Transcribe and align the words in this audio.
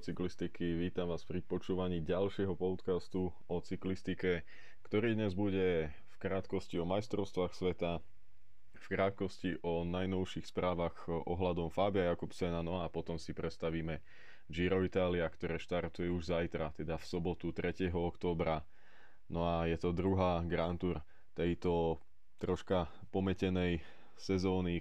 Cyklistiky, 0.00 0.80
vítam 0.80 1.12
vás 1.12 1.28
pri 1.28 1.44
počúvaní 1.44 2.00
ďalšieho 2.00 2.56
podcastu 2.56 3.36
o 3.52 3.56
cyklistike, 3.60 4.48
ktorý 4.80 5.12
dnes 5.12 5.36
bude 5.36 5.92
v 5.92 6.14
krátkosti 6.16 6.80
o 6.80 6.88
majstrovstvách 6.88 7.52
sveta, 7.52 8.00
v 8.80 8.86
krátkosti 8.88 9.60
o 9.60 9.84
najnovších 9.84 10.48
správach 10.48 11.04
ohľadom 11.04 11.68
Fabia 11.68 12.16
Jakobsena, 12.16 12.64
no 12.64 12.80
a 12.80 12.88
potom 12.88 13.20
si 13.20 13.36
predstavíme 13.36 14.00
Giro 14.48 14.80
Italia, 14.80 15.28
ktoré 15.28 15.60
štartuje 15.60 16.08
už 16.08 16.32
zajtra, 16.32 16.72
teda 16.72 16.96
v 16.96 17.04
sobotu 17.04 17.52
3. 17.52 17.92
októbra. 17.92 18.64
No 19.28 19.44
a 19.44 19.68
je 19.68 19.76
to 19.76 19.92
druhá 19.92 20.40
Grand 20.48 20.80
Tour 20.80 21.04
tejto 21.36 22.00
troška 22.40 22.88
pometenej 23.12 23.84
sezóny, 24.16 24.80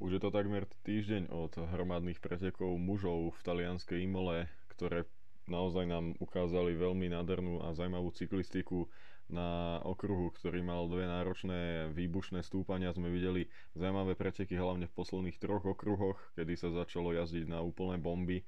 už 0.00 0.16
je 0.16 0.20
to 0.24 0.32
takmer 0.32 0.64
týždeň 0.88 1.28
od 1.28 1.52
hromadných 1.60 2.24
pretekov 2.24 2.80
mužov 2.80 3.36
v 3.36 3.40
talianskej 3.44 4.08
Imole, 4.08 4.48
ktoré 4.72 5.04
naozaj 5.44 5.84
nám 5.84 6.16
ukázali 6.16 6.72
veľmi 6.72 7.12
nádhernú 7.12 7.60
a 7.60 7.76
zaujímavú 7.76 8.08
cyklistiku 8.16 8.88
na 9.28 9.78
okruhu, 9.84 10.32
ktorý 10.34 10.64
mal 10.64 10.88
dve 10.88 11.04
náročné 11.04 11.92
výbušné 11.92 12.40
stúpania. 12.42 12.96
Sme 12.96 13.12
videli 13.12 13.46
zaujímavé 13.76 14.16
preteky 14.16 14.56
hlavne 14.56 14.88
v 14.88 14.96
posledných 14.96 15.38
troch 15.38 15.62
okruhoch, 15.62 16.18
kedy 16.34 16.56
sa 16.56 16.72
začalo 16.72 17.14
jazdiť 17.14 17.46
na 17.46 17.60
úplné 17.60 18.00
bomby. 18.00 18.42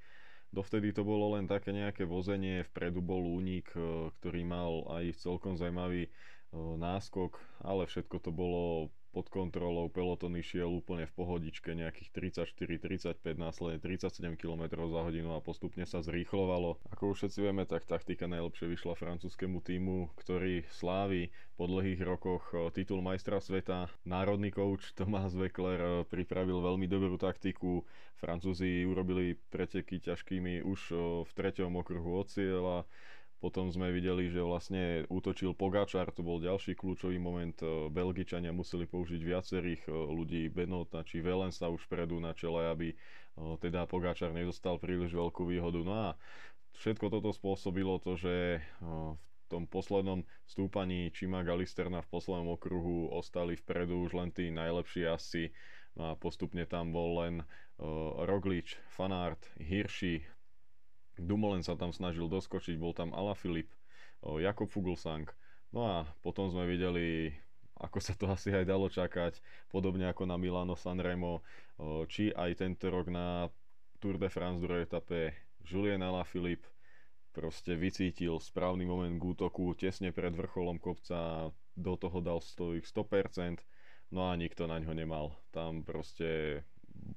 Dovtedy 0.53 0.89
to 0.93 1.05
bolo 1.05 1.37
len 1.37 1.45
také 1.49 1.73
nejaké 1.73 2.05
vozenie, 2.05 2.65
vpredu 2.65 3.01
bol 3.01 3.25
únik, 3.25 3.73
e, 3.73 4.13
ktorý 4.21 4.41
mal 4.45 4.85
aj 5.01 5.17
celkom 5.17 5.57
zaujímavý 5.57 6.05
e, 6.05 6.11
náskok, 6.77 7.41
ale 7.65 7.89
všetko 7.89 8.21
to 8.21 8.29
bolo 8.29 8.93
pod 9.13 9.29
kontrolou, 9.29 9.93
peloton 9.93 10.33
išiel 10.33 10.65
úplne 10.73 11.05
v 11.05 11.13
pohodičke, 11.13 11.77
nejakých 11.77 12.09
34-35, 12.57 13.21
následne 13.37 13.77
37 13.77 14.33
km 14.33 14.73
za 14.89 15.01
hodinu 15.05 15.37
a 15.37 15.45
postupne 15.45 15.85
sa 15.85 16.01
zrýchlovalo. 16.01 16.81
Ako 16.89 17.13
už 17.13 17.21
všetci 17.21 17.39
vieme, 17.45 17.69
tak 17.69 17.85
taktika 17.85 18.25
najlepšie 18.25 18.73
vyšla 18.73 18.97
francúzskému 18.97 19.61
týmu, 19.61 20.09
ktorý 20.17 20.65
slávi 20.73 21.29
po 21.53 21.69
dlhých 21.69 22.01
rokoch 22.01 22.49
e, 22.51 22.73
titul 22.73 23.05
majstra 23.05 23.37
sveta. 23.37 23.93
Národný 24.09 24.49
coach 24.49 24.97
Thomas 24.97 25.37
Weckler 25.37 25.77
e, 25.77 25.89
pripravil 26.09 26.57
veľmi 26.57 26.89
dobrú 26.89 27.21
taktiku. 27.21 27.85
Francúzi 28.17 28.81
urobili 28.89 29.37
preteky 29.53 30.01
ťažkými 30.01 30.65
už 30.65 30.81
e, 30.89 30.95
v 31.21 31.31
treťom 31.37 31.77
okruhu 31.77 32.17
od 32.17 32.27
cieľa 32.33 32.89
potom 33.43 33.67
sme 33.67 33.91
videli, 33.91 34.31
že 34.31 34.39
vlastne 34.39 35.03
útočil 35.11 35.51
Pogačar, 35.51 36.15
to 36.15 36.23
bol 36.23 36.39
ďalší 36.39 36.79
kľúčový 36.79 37.19
moment. 37.19 37.51
E, 37.59 37.91
Belgičania 37.91 38.55
museli 38.55 38.87
použiť 38.87 39.19
viacerých 39.19 39.83
e, 39.83 39.91
ľudí, 39.91 40.47
Benota 40.47 41.03
či 41.03 41.19
Velensa 41.19 41.67
už 41.67 41.91
predu 41.91 42.23
na 42.23 42.31
čele, 42.31 42.71
aby 42.71 42.95
e, 42.95 42.97
teda 43.59 43.83
Pogačar 43.83 44.31
nedostal 44.31 44.79
príliš 44.79 45.11
veľkú 45.11 45.43
výhodu. 45.43 45.83
No 45.83 45.91
a 45.91 46.07
všetko 46.79 47.11
toto 47.11 47.35
spôsobilo 47.35 47.99
to, 47.99 48.15
že 48.15 48.63
v 48.79 49.45
tom 49.51 49.67
poslednom 49.67 50.23
stúpaní 50.47 51.11
Čima 51.11 51.43
Galisterna 51.43 51.99
v 51.99 52.11
poslednom 52.15 52.55
okruhu 52.55 53.11
ostali 53.11 53.59
vpredu 53.59 54.07
už 54.07 54.15
len 54.23 54.31
tí 54.31 54.55
najlepší 54.55 55.03
asi. 55.03 55.51
No 55.99 56.09
a 56.09 56.11
postupne 56.15 56.63
tam 56.63 56.95
bol 56.95 57.27
len 57.27 57.43
Roglič, 58.23 58.79
Fanart, 58.89 59.45
Hirschi, 59.59 60.25
Dumoulin 61.17 61.61
sa 61.61 61.77
tam 61.77 61.93
snažil 61.93 62.25
doskočiť, 62.25 62.75
bol 62.77 62.93
tam 62.95 63.13
Filip, 63.37 63.69
Jakob 64.23 64.69
Fuglsang. 64.69 65.29
No 65.73 65.85
a 65.85 65.95
potom 66.21 66.49
sme 66.49 66.69
videli, 66.69 67.33
ako 67.77 67.97
sa 68.01 68.13
to 68.13 68.29
asi 68.35 68.53
aj 68.53 68.65
dalo 68.65 68.89
čakať, 68.89 69.41
podobne 69.69 70.09
ako 70.09 70.29
na 70.29 70.37
Milano 70.37 70.73
Sanremo, 70.77 71.41
či 72.09 72.33
aj 72.33 72.61
tento 72.61 72.89
rok 72.89 73.09
na 73.09 73.49
Tour 74.01 74.19
de 74.19 74.27
France 74.27 74.59
druhej 74.59 74.83
etape 74.83 75.31
Julien 75.63 76.03
Filip 76.27 76.67
proste 77.33 77.73
vycítil 77.73 78.37
správny 78.37 78.85
moment 78.85 79.17
k 79.17 79.25
útoku 79.25 79.73
tesne 79.73 80.13
pred 80.13 80.35
vrcholom 80.37 80.77
kopca, 80.77 81.49
do 81.73 81.97
toho 81.97 82.21
dal 82.21 82.37
svojich 82.37 82.85
100%, 82.85 83.65
no 84.13 84.29
a 84.29 84.37
nikto 84.37 84.69
na 84.69 84.77
ňo 84.77 84.93
nemal. 84.93 85.33
Tam 85.49 85.81
proste 85.81 86.61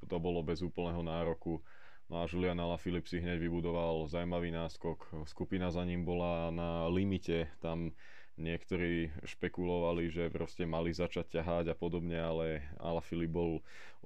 to 0.08 0.16
bolo 0.16 0.40
bez 0.40 0.64
úplného 0.64 1.04
nároku 1.04 1.60
No 2.06 2.22
a 2.22 2.30
Julian 2.30 2.62
Alaphilippe 2.62 3.10
si 3.10 3.18
hneď 3.18 3.42
vybudoval 3.42 4.06
zaujímavý 4.06 4.54
náskok. 4.54 5.26
Skupina 5.26 5.74
za 5.74 5.82
ním 5.82 6.06
bola 6.06 6.54
na 6.54 6.86
limite, 6.86 7.50
tam 7.58 7.90
niektorí 8.38 9.10
špekulovali, 9.26 10.12
že 10.12 10.30
proste 10.30 10.68
mali 10.68 10.94
začať 10.94 11.40
ťahať 11.40 11.72
a 11.72 11.76
podobne, 11.76 12.14
ale 12.14 12.62
Alaphilippe 12.78 13.34
bol 13.34 13.50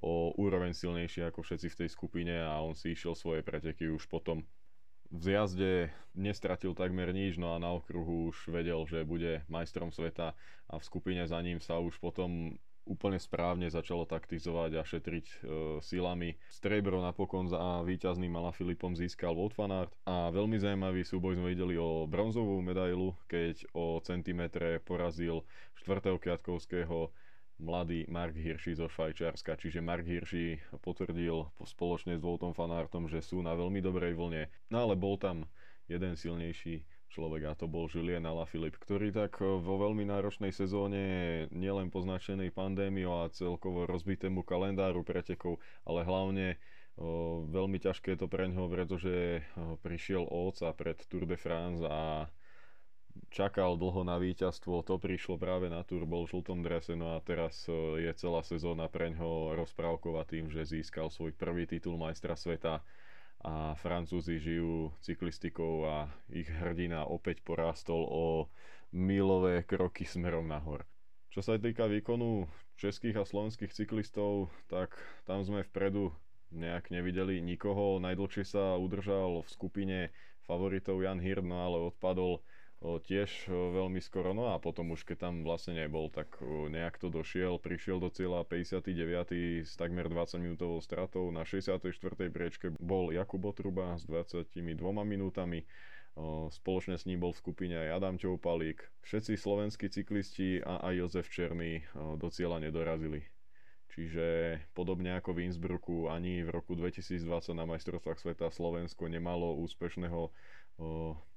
o 0.01 0.33
úroveň 0.33 0.73
silnejší 0.73 1.29
ako 1.29 1.45
všetci 1.45 1.67
v 1.69 1.79
tej 1.85 1.89
skupine 1.93 2.35
a 2.41 2.57
on 2.63 2.73
si 2.73 2.97
išiel 2.97 3.13
svoje 3.13 3.45
preteky 3.45 3.91
už 3.93 4.09
potom 4.09 4.41
v 5.11 5.21
zjazde 5.27 5.91
nestratil 6.15 6.71
takmer 6.71 7.11
nič, 7.11 7.35
no 7.35 7.51
a 7.51 7.59
na 7.59 7.75
okruhu 7.75 8.31
už 8.31 8.47
vedel, 8.47 8.79
že 8.87 9.03
bude 9.03 9.43
majstrom 9.51 9.91
sveta 9.91 10.31
a 10.71 10.73
v 10.79 10.87
skupine 10.87 11.27
za 11.27 11.35
ním 11.43 11.59
sa 11.59 11.83
už 11.83 11.99
potom 11.99 12.55
úplne 12.85 13.21
správne 13.21 13.69
začalo 13.69 14.09
taktizovať 14.09 14.71
a 14.77 14.83
šetriť 14.83 15.25
e, 15.25 15.35
silami. 15.85 16.35
Strebro 16.49 16.99
napokon 16.99 17.47
za 17.47 17.85
víťazným 17.85 18.33
Filipom 18.51 18.97
získal 18.97 19.37
Wout 19.37 19.53
van 19.53 19.71
Aert 19.71 19.93
a 20.03 20.33
veľmi 20.33 20.57
zaujímavý 20.57 21.05
súboj 21.05 21.37
sme 21.37 21.53
videli 21.53 21.77
o 21.77 22.09
bronzovú 22.09 22.59
medailu, 22.59 23.13
keď 23.29 23.63
o 23.77 24.01
centimetre 24.01 24.81
porazil 24.81 25.45
4. 25.85 26.17
kiatkovského 26.17 27.13
mladý 27.61 28.09
Mark 28.09 28.33
Hirschi 28.33 28.73
zo 28.73 28.89
Švajčiarska, 28.89 29.53
čiže 29.55 29.85
Mark 29.85 30.03
Hirschi 30.03 30.57
potvrdil 30.81 31.53
spoločne 31.61 32.17
s 32.17 32.25
Voutom 32.25 32.57
Fanartom, 32.57 33.05
že 33.05 33.21
sú 33.21 33.45
na 33.45 33.53
veľmi 33.53 33.79
dobrej 33.79 34.17
vlne. 34.17 34.49
No 34.73 34.89
ale 34.89 34.97
bol 34.97 35.21
tam 35.21 35.45
jeden 35.85 36.17
silnejší 36.17 36.81
človek 37.11 37.51
a 37.51 37.53
to 37.59 37.67
bol 37.67 37.91
Julien 37.91 38.23
Alaphilippe, 38.23 38.79
ktorý 38.79 39.11
tak 39.11 39.43
e, 39.43 39.59
vo 39.59 39.75
veľmi 39.75 40.07
náročnej 40.07 40.55
sezóne, 40.55 41.45
nielen 41.51 41.91
poznačenej 41.91 42.55
pandémiou 42.55 43.27
a 43.27 43.33
celkovo 43.35 43.83
rozbitému 43.83 44.47
kalendáru 44.47 45.03
pretekov, 45.03 45.59
ale 45.83 46.07
hlavne 46.07 46.47
e, 46.55 46.57
veľmi 47.51 47.77
ťažké 47.83 48.15
to 48.15 48.31
pre 48.31 48.47
ňoho, 48.47 48.71
pretože 48.71 49.11
e, 49.11 49.41
prišiel 49.83 50.23
oca 50.23 50.71
pred 50.71 50.95
Tour 51.11 51.27
de 51.27 51.35
France 51.35 51.83
a 51.83 52.31
čakal 53.27 53.75
dlho 53.75 54.07
na 54.07 54.15
víťazstvo, 54.15 54.87
to 54.87 54.95
prišlo 54.95 55.35
práve 55.35 55.67
na 55.67 55.83
Tour, 55.83 56.07
bol 56.07 56.23
v 56.23 56.39
žltom 56.39 56.63
drese, 56.63 56.95
no 56.95 57.11
a 57.11 57.19
teraz 57.19 57.67
je 57.99 58.07
celá 58.15 58.39
sezóna 58.39 58.87
pre 58.87 59.11
ňoho 59.11 59.59
rozprávková 59.59 60.23
tým, 60.23 60.47
že 60.47 60.63
získal 60.63 61.11
svoj 61.11 61.35
prvý 61.35 61.67
titul 61.67 61.99
majstra 61.99 62.39
sveta 62.39 62.79
a 63.41 63.73
Francúzi 63.77 64.37
žijú 64.37 64.93
cyklistikou 65.01 65.85
a 65.89 66.09
ich 66.29 66.45
hrdina 66.45 67.09
opäť 67.09 67.41
porástol 67.41 68.05
o 68.05 68.25
milové 68.93 69.65
kroky 69.65 70.05
smerom 70.05 70.45
nahor. 70.45 70.85
Čo 71.31 71.41
sa 71.41 71.55
týka 71.57 71.87
výkonu 71.87 72.45
českých 72.75 73.21
a 73.21 73.25
slovenských 73.25 73.71
cyklistov, 73.71 74.51
tak 74.67 74.93
tam 75.23 75.41
sme 75.41 75.63
vpredu 75.63 76.11
nejak 76.51 76.91
nevideli 76.91 77.39
nikoho. 77.39 77.97
Najdlhšie 78.03 78.43
sa 78.43 78.75
udržal 78.75 79.41
v 79.41 79.49
skupine 79.49 79.97
favoritov 80.43 80.99
Jan 80.99 81.23
Hird, 81.23 81.47
no 81.47 81.63
ale 81.63 81.77
odpadol 81.87 82.43
tiež 82.81 83.45
veľmi 83.53 84.01
skoro, 84.01 84.33
no 84.33 84.49
a 84.51 84.57
potom 84.57 84.89
už 84.97 85.05
keď 85.05 85.29
tam 85.29 85.45
vlastne 85.45 85.77
nebol, 85.77 86.09
tak 86.09 86.41
nejak 86.41 86.97
to 86.97 87.13
došiel, 87.13 87.61
prišiel 87.61 88.01
do 88.01 88.09
cieľa 88.09 88.41
59. 88.41 89.61
s 89.61 89.77
takmer 89.77 90.09
20 90.09 90.41
minútovou 90.41 90.81
stratou, 90.81 91.29
na 91.29 91.45
64. 91.45 91.77
priečke 92.33 92.73
bol 92.81 93.13
Jakub 93.13 93.45
Otruba 93.45 94.01
s 94.01 94.09
22 94.09 94.57
minútami, 95.05 95.69
spoločne 96.49 96.97
s 96.97 97.05
ním 97.05 97.21
bol 97.21 97.37
v 97.37 97.41
skupine 97.45 97.77
aj 97.77 98.01
Adam 98.01 98.17
Čoupalík, 98.17 98.81
všetci 99.05 99.37
slovenskí 99.37 99.85
cyklisti 99.87 100.65
a 100.65 100.81
aj 100.81 101.05
Jozef 101.05 101.29
Černý 101.29 101.85
do 102.17 102.33
cieľa 102.33 102.65
nedorazili. 102.65 103.21
Čiže 103.93 104.57
podobne 104.73 105.19
ako 105.19 105.37
v 105.37 105.51
Innsbrucku, 105.51 106.09
ani 106.09 106.47
v 106.47 106.49
roku 106.49 106.79
2020 106.79 107.27
na 107.53 107.67
majstrovstvách 107.69 108.23
sveta 108.23 108.47
Slovensko 108.49 109.05
nemalo 109.05 109.53
úspešného 109.61 110.31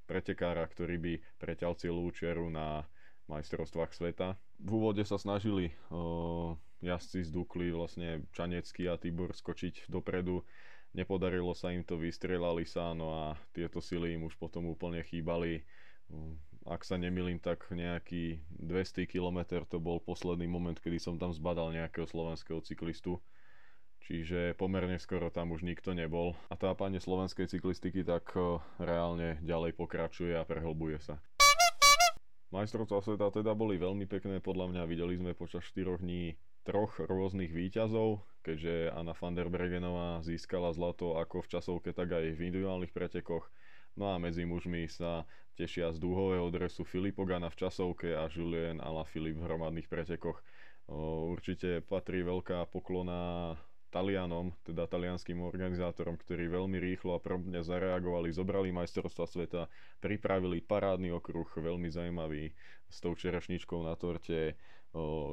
pretekára, 0.05 0.65
ktorý 0.69 0.97
by 1.01 1.13
preťal 1.41 1.77
celú 1.77 2.09
čeru 2.13 2.49
na 2.53 2.85
majstrovstvách 3.29 3.93
sveta. 3.97 4.37
V 4.61 4.71
úvode 4.77 5.03
sa 5.05 5.17
snažili 5.17 5.73
uh, 5.89 6.53
jazdci 6.85 7.25
z 7.25 7.31
Dukly, 7.33 7.73
vlastne 7.73 8.29
Čanecký 8.37 8.87
a 8.93 9.01
Tibor 9.01 9.33
skočiť 9.33 9.89
dopredu. 9.89 10.45
Nepodarilo 10.95 11.57
sa 11.57 11.75
im 11.75 11.83
to, 11.83 11.99
vystrelali 11.99 12.63
sa, 12.69 12.95
no 12.95 13.11
a 13.11 13.25
tieto 13.51 13.83
sily 13.83 14.15
im 14.15 14.31
už 14.31 14.39
potom 14.39 14.71
úplne 14.71 15.03
chýbali. 15.03 15.67
Ak 16.65 16.87
sa 16.87 16.95
nemilím, 16.95 17.43
tak 17.43 17.67
nejaký 17.67 18.39
200 18.63 19.11
km 19.11 19.65
to 19.67 19.83
bol 19.83 19.99
posledný 19.99 20.47
moment, 20.47 20.79
kedy 20.79 21.03
som 21.03 21.19
tam 21.19 21.35
zbadal 21.35 21.75
nejakého 21.75 22.07
slovenského 22.07 22.63
cyklistu 22.63 23.19
čiže 24.05 24.55
pomerne 24.61 25.01
skoro 25.01 25.33
tam 25.33 25.53
už 25.57 25.65
nikto 25.65 25.97
nebol 25.97 26.37
a 26.53 26.55
tápanie 26.55 27.01
slovenskej 27.01 27.49
cyklistiky 27.49 28.05
tak 28.05 28.29
eh, 28.37 28.61
reálne 28.81 29.41
ďalej 29.41 29.75
pokračuje 29.77 30.37
a 30.37 30.45
prehlbuje 30.45 31.01
sa. 31.01 31.17
Majstrovstvá 32.55 33.03
sveta 33.03 33.35
teda 33.35 33.51
boli 33.51 33.83
veľmi 33.83 34.07
pekné, 34.07 34.39
podľa 34.39 34.71
mňa 34.71 34.83
videli 34.87 35.19
sme 35.19 35.35
počas 35.35 35.67
4 35.75 35.99
dní 35.99 36.39
troch 36.63 37.03
rôznych 37.03 37.51
výťazov, 37.51 38.23
keďže 38.47 38.95
Anna 38.95 39.11
van 39.11 39.35
der 39.35 39.51
Bregenová 39.51 40.23
získala 40.23 40.71
zlato 40.71 41.19
ako 41.19 41.43
v 41.43 41.51
časovke, 41.51 41.91
tak 41.91 42.15
aj 42.15 42.39
v 42.39 42.47
individuálnych 42.47 42.95
pretekoch. 42.95 43.51
No 43.99 44.11
a 44.11 44.23
medzi 44.23 44.47
mužmi 44.47 44.87
sa 44.87 45.27
tešia 45.55 45.91
z 45.95 45.99
dúhového 45.99 46.47
dresu 46.51 46.83
Filip 46.83 47.19
Ogana 47.19 47.51
v 47.51 47.59
časovke 47.59 48.15
a 48.15 48.27
Julien 48.31 48.79
Alaphilippe 48.79 49.39
v 49.39 49.47
hromadných 49.51 49.91
pretekoch. 49.91 50.39
Určite 51.31 51.83
patrí 51.83 52.23
veľká 52.23 52.71
poklona 52.71 53.55
Talianom, 53.95 54.51
teda 54.67 54.91
talianským 54.91 55.39
organizátorom, 55.39 56.19
ktorí 56.19 56.51
veľmi 56.51 56.83
rýchlo 56.83 57.15
a 57.15 57.23
promptne 57.23 57.63
zareagovali, 57.63 58.35
zobrali 58.35 58.75
majstrovstva 58.75 59.31
sveta, 59.31 59.71
pripravili 60.03 60.59
parádny 60.59 61.15
okruh, 61.15 61.47
veľmi 61.47 61.87
zaujímavý, 61.95 62.51
s 62.91 62.99
tou 62.99 63.15
čerešničkou 63.15 63.87
na 63.87 63.95
torte, 63.95 64.59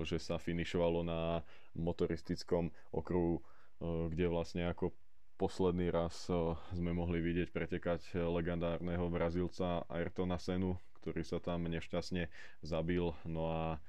že 0.06 0.18
sa 0.22 0.38
finišovalo 0.38 1.02
na 1.02 1.42
motoristickom 1.74 2.70
okruhu, 2.94 3.42
kde 3.82 4.30
vlastne 4.30 4.70
ako 4.70 4.94
posledný 5.42 5.90
raz 5.90 6.30
sme 6.70 6.94
mohli 6.94 7.18
vidieť 7.18 7.50
pretekať 7.50 8.14
legendárneho 8.14 9.10
Brazílca 9.10 9.90
Ayrtona 9.90 10.38
Senu, 10.38 10.78
ktorý 11.02 11.26
sa 11.26 11.42
tam 11.42 11.66
nešťastne 11.66 12.30
zabil. 12.62 13.10
No 13.26 13.50
a 13.50 13.82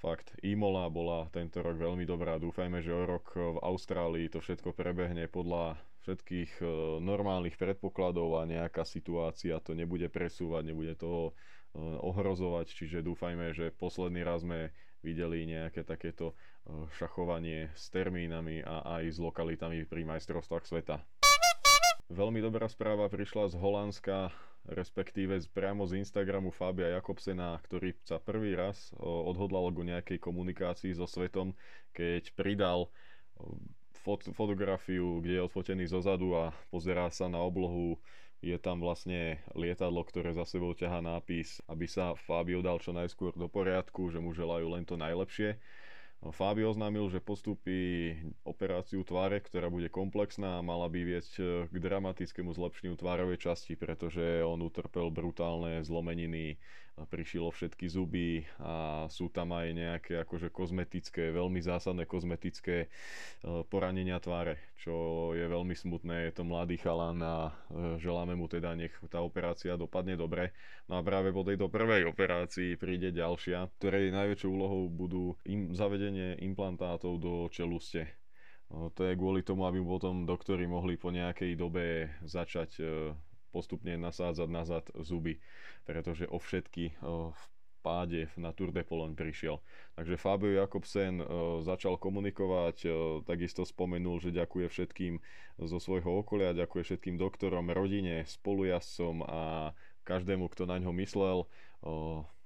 Fakt, 0.00 0.32
Imola 0.40 0.88
bola 0.88 1.28
tento 1.28 1.60
rok 1.60 1.76
veľmi 1.76 2.08
dobrá. 2.08 2.40
Dúfajme, 2.40 2.80
že 2.80 2.88
o 2.88 3.04
rok 3.04 3.36
v 3.36 3.60
Austrálii 3.60 4.32
to 4.32 4.40
všetko 4.40 4.72
prebehne 4.72 5.28
podľa 5.28 5.76
všetkých 6.08 6.64
e, 6.64 6.64
normálnych 7.04 7.60
predpokladov 7.60 8.40
a 8.40 8.48
nejaká 8.48 8.88
situácia 8.88 9.60
to 9.60 9.76
nebude 9.76 10.08
presúvať, 10.08 10.72
nebude 10.72 10.96
to 10.96 11.28
e, 11.28 11.32
ohrozovať. 12.00 12.72
Čiže 12.72 13.04
dúfajme, 13.04 13.52
že 13.52 13.76
posledný 13.76 14.24
raz 14.24 14.40
sme 14.40 14.72
videli 15.04 15.44
nejaké 15.44 15.84
takéto 15.84 16.32
e, 16.32 16.34
šachovanie 16.96 17.68
s 17.76 17.92
termínami 17.92 18.64
a 18.64 19.04
aj 19.04 19.04
s 19.04 19.18
lokalitami 19.20 19.84
pri 19.84 20.08
majstrovstvách 20.08 20.64
sveta. 20.64 21.04
Veľmi 22.08 22.40
dobrá 22.40 22.72
správa 22.72 23.04
prišla 23.12 23.52
z 23.52 23.60
Holandska, 23.60 24.32
respektíve 24.70 25.38
priamo 25.50 25.84
z 25.84 25.98
Instagramu 26.00 26.54
Fabia 26.54 26.94
Jakobsena, 26.98 27.58
ktorý 27.66 27.94
sa 28.06 28.22
prvý 28.22 28.54
raz 28.54 28.94
odhodlal 29.02 29.70
k 29.74 29.90
nejakej 29.94 30.18
komunikácii 30.22 30.94
so 30.94 31.10
svetom, 31.10 31.52
keď 31.90 32.30
pridal 32.38 32.88
fot- 34.06 34.30
fotografiu, 34.30 35.20
kde 35.20 35.38
je 35.38 35.46
odfotený 35.46 35.84
zozadu 35.90 36.34
a 36.38 36.54
pozerá 36.70 37.10
sa 37.10 37.26
na 37.26 37.42
oblohu 37.42 37.98
je 38.40 38.56
tam 38.56 38.80
vlastne 38.80 39.36
lietadlo, 39.52 40.00
ktoré 40.00 40.32
za 40.32 40.48
sebou 40.48 40.72
ťahá 40.72 41.04
nápis, 41.04 41.60
aby 41.68 41.84
sa 41.84 42.16
Fabio 42.16 42.64
dal 42.64 42.80
čo 42.80 42.96
najskôr 42.96 43.36
do 43.36 43.52
poriadku, 43.52 44.08
že 44.08 44.16
mu 44.16 44.32
želajú 44.32 44.72
len 44.72 44.88
to 44.88 44.96
najlepšie. 44.96 45.60
Fábio 46.20 46.68
oznámil, 46.68 47.08
že 47.08 47.16
postupí 47.16 48.12
operáciu 48.44 49.00
tváre, 49.00 49.40
ktorá 49.40 49.72
bude 49.72 49.88
komplexná 49.88 50.60
a 50.60 50.66
mala 50.66 50.84
by 50.92 51.00
viesť 51.00 51.32
e, 51.40 51.42
k 51.72 51.76
dramatickému 51.80 52.52
zlepšeniu 52.52 52.92
tvárovej 53.00 53.40
časti, 53.40 53.72
pretože 53.72 54.44
on 54.44 54.60
utrpel 54.60 55.08
brutálne 55.08 55.80
zlomeniny, 55.80 56.60
prišilo 57.08 57.48
všetky 57.48 57.86
zuby 57.88 58.44
a 58.60 59.06
sú 59.08 59.32
tam 59.32 59.56
aj 59.56 59.66
nejaké 59.72 60.12
akože 60.20 60.52
kozmetické, 60.52 61.32
veľmi 61.32 61.62
zásadné 61.62 62.04
kozmetické 62.04 62.84
e, 62.84 62.88
poranenia 63.68 64.20
tváre, 64.20 64.60
čo 64.76 64.92
je 65.32 65.46
veľmi 65.46 65.72
smutné. 65.72 66.28
Je 66.28 66.32
to 66.36 66.44
mladý 66.44 66.76
chalan 66.76 67.22
a 67.22 67.36
e, 67.48 67.52
želáme 68.02 68.36
mu 68.36 68.50
teda 68.50 68.76
nech 68.76 68.92
tá 69.08 69.24
operácia 69.24 69.78
dopadne 69.80 70.18
dobre. 70.18 70.52
No 70.90 70.98
a 70.98 71.06
práve 71.06 71.32
po 71.32 71.46
tejto 71.46 71.72
prvej 71.72 72.04
operácii 72.10 72.76
príde 72.76 73.14
ďalšia, 73.14 73.70
ktorej 73.80 74.12
najväčšou 74.12 74.50
úlohou 74.50 74.90
budú 74.90 75.38
im 75.46 75.72
zavedenie 75.72 76.36
implantátov 76.42 77.16
do 77.22 77.46
čeluste. 77.48 78.20
To 78.70 79.02
je 79.02 79.18
kvôli 79.18 79.42
tomu, 79.42 79.66
aby 79.66 79.82
potom 79.82 80.22
doktori 80.22 80.62
mohli 80.62 80.94
po 80.94 81.10
nejakej 81.10 81.58
dobe 81.58 82.06
začať 82.22 82.70
e, 82.78 82.84
postupne 83.50 83.98
nasádzať 83.98 84.48
nazad 84.48 84.84
zuby, 85.02 85.42
pretože 85.84 86.24
o 86.30 86.38
všetky 86.38 86.96
v 87.34 87.42
páde 87.80 88.28
na 88.36 88.52
Tour 88.52 88.70
de 88.76 88.84
Pologne 88.84 89.16
prišiel. 89.16 89.58
Takže 89.96 90.20
Fabio 90.20 90.52
Jakobsen 90.52 91.16
e, 91.20 91.24
začal 91.64 91.96
komunikovať, 91.96 92.76
e, 92.84 92.88
takisto 93.24 93.64
spomenul, 93.64 94.20
že 94.20 94.36
ďakuje 94.36 94.68
všetkým 94.68 95.16
zo 95.64 95.78
svojho 95.80 96.20
okolia, 96.20 96.52
ďakuje 96.52 96.82
všetkým 96.84 97.16
doktorom, 97.16 97.72
rodine, 97.72 98.28
spolujazcom 98.28 99.24
a 99.24 99.72
každému, 100.04 100.52
kto 100.52 100.68
na 100.68 100.76
ňo 100.76 100.92
myslel 101.00 101.48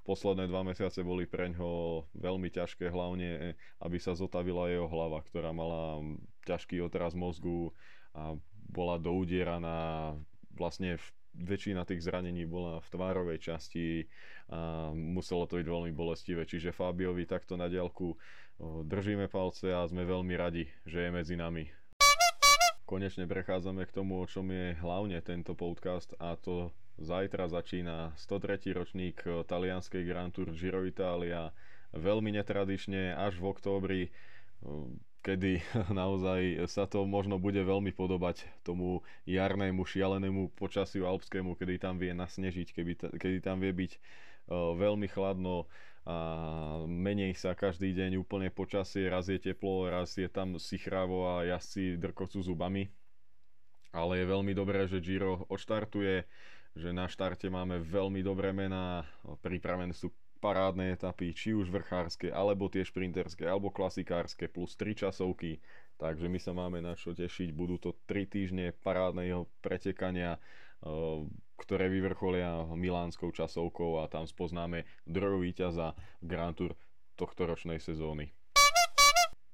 posledné 0.05 0.47
dva 0.53 0.62
mesiace 0.62 1.01
boli 1.01 1.25
pre 1.25 1.51
ňo 1.51 2.05
veľmi 2.15 2.53
ťažké, 2.53 2.93
hlavne 2.93 3.56
aby 3.81 3.97
sa 3.99 4.12
zotavila 4.12 4.69
jeho 4.69 4.87
hlava, 4.87 5.25
ktorá 5.25 5.51
mala 5.51 6.05
ťažký 6.45 6.85
otraz 6.85 7.17
mozgu 7.17 7.73
a 8.12 8.37
bola 8.69 9.01
doudieraná 9.01 10.12
vlastne 10.55 10.97
väčšina 11.35 11.83
tých 11.83 12.06
zranení 12.06 12.47
bola 12.47 12.79
v 12.79 12.89
tvárovej 12.95 13.39
časti 13.43 14.06
a 14.55 14.95
muselo 14.95 15.51
to 15.51 15.59
byť 15.59 15.67
veľmi 15.67 15.91
bolestivé. 15.91 16.47
Čiže 16.47 16.71
Fabiovi 16.71 17.27
takto 17.27 17.59
na 17.59 17.67
diálku 17.67 18.15
držíme 18.62 19.27
palce 19.27 19.75
a 19.75 19.83
sme 19.85 20.06
veľmi 20.06 20.35
radi, 20.39 20.71
že 20.87 21.06
je 21.06 21.11
medzi 21.11 21.35
nami. 21.35 21.67
Konečne 22.87 23.27
prechádzame 23.27 23.89
k 23.89 23.95
tomu, 23.97 24.21
o 24.23 24.29
čom 24.29 24.47
je 24.53 24.77
hlavne 24.79 25.19
tento 25.25 25.56
podcast 25.56 26.15
a 26.21 26.37
to 26.39 26.71
Zajtra 26.95 27.51
začína 27.51 28.15
103. 28.15 28.71
ročník 28.71 29.27
talianskej 29.51 30.06
Grand 30.06 30.31
Tour 30.31 30.55
Giro 30.55 30.87
Italia. 30.87 31.51
Veľmi 31.91 32.31
netradične 32.31 33.19
až 33.19 33.35
v 33.43 33.51
októbri, 33.51 34.03
kedy 35.25 35.65
naozaj 36.00 36.69
sa 36.69 36.85
to 36.85 37.09
možno 37.09 37.41
bude 37.41 37.59
veľmi 37.59 37.91
podobať 37.97 38.44
tomu 38.61 39.00
jarnému 39.25 39.81
šialenému 39.81 40.53
počasiu 40.53 41.09
alpskému, 41.09 41.56
kedy 41.56 41.81
tam 41.81 41.97
vie 41.97 42.12
nasnežiť, 42.12 42.69
kedy, 42.76 42.93
kedy 43.17 43.38
tam 43.41 43.65
vie 43.65 43.73
byť 43.73 43.93
eh, 43.97 44.00
veľmi 44.53 45.09
chladno 45.09 45.65
a 46.05 46.85
menej 46.85 47.32
sa 47.32 47.56
každý 47.56 47.97
deň 47.97 48.21
úplne 48.21 48.53
počasie, 48.53 49.09
raz 49.09 49.32
je 49.32 49.41
teplo, 49.41 49.88
raz 49.88 50.12
je 50.21 50.29
tam 50.29 50.61
sichravo 50.61 51.25
a 51.25 51.49
jazdci 51.49 51.97
drkocú 51.97 52.44
zubami. 52.44 52.93
Ale 53.88 54.20
je 54.20 54.29
veľmi 54.29 54.53
dobré, 54.53 54.85
že 54.85 55.01
Giro 55.01 55.48
odštartuje 55.48 56.29
že 56.75 56.91
na 56.91 57.06
štarte 57.06 57.46
máme 57.46 57.79
veľmi 57.79 58.19
dobré 58.19 58.51
mená, 58.51 59.06
pripravené 59.46 59.94
sú 59.94 60.10
parádne 60.44 60.93
etapy, 60.93 61.32
či 61.32 61.56
už 61.56 61.72
vrchárske, 61.72 62.29
alebo 62.29 62.69
tie 62.69 62.84
šprinterské, 62.84 63.48
alebo 63.48 63.72
klasikárske, 63.72 64.44
plus 64.53 64.77
3 64.77 65.08
časovky, 65.08 65.65
takže 65.96 66.29
my 66.29 66.36
sa 66.36 66.53
máme 66.53 66.84
na 66.84 66.93
čo 66.93 67.17
tešiť. 67.17 67.56
Budú 67.56 67.81
to 67.81 67.96
3 68.05 68.29
týždne 68.29 68.77
parádneho 68.84 69.48
pretekania, 69.65 70.36
eh, 70.36 71.24
ktoré 71.56 71.89
vyvrcholia 71.89 72.69
milánskou 72.77 73.32
časovkou 73.32 74.05
a 74.05 74.13
tam 74.13 74.29
spoznáme 74.29 74.84
druhého 75.08 75.41
víťaza 75.41 75.96
Grand 76.20 76.53
Tour 76.53 76.77
tohto 77.17 77.48
ročnej 77.48 77.81
sezóny. 77.81 78.29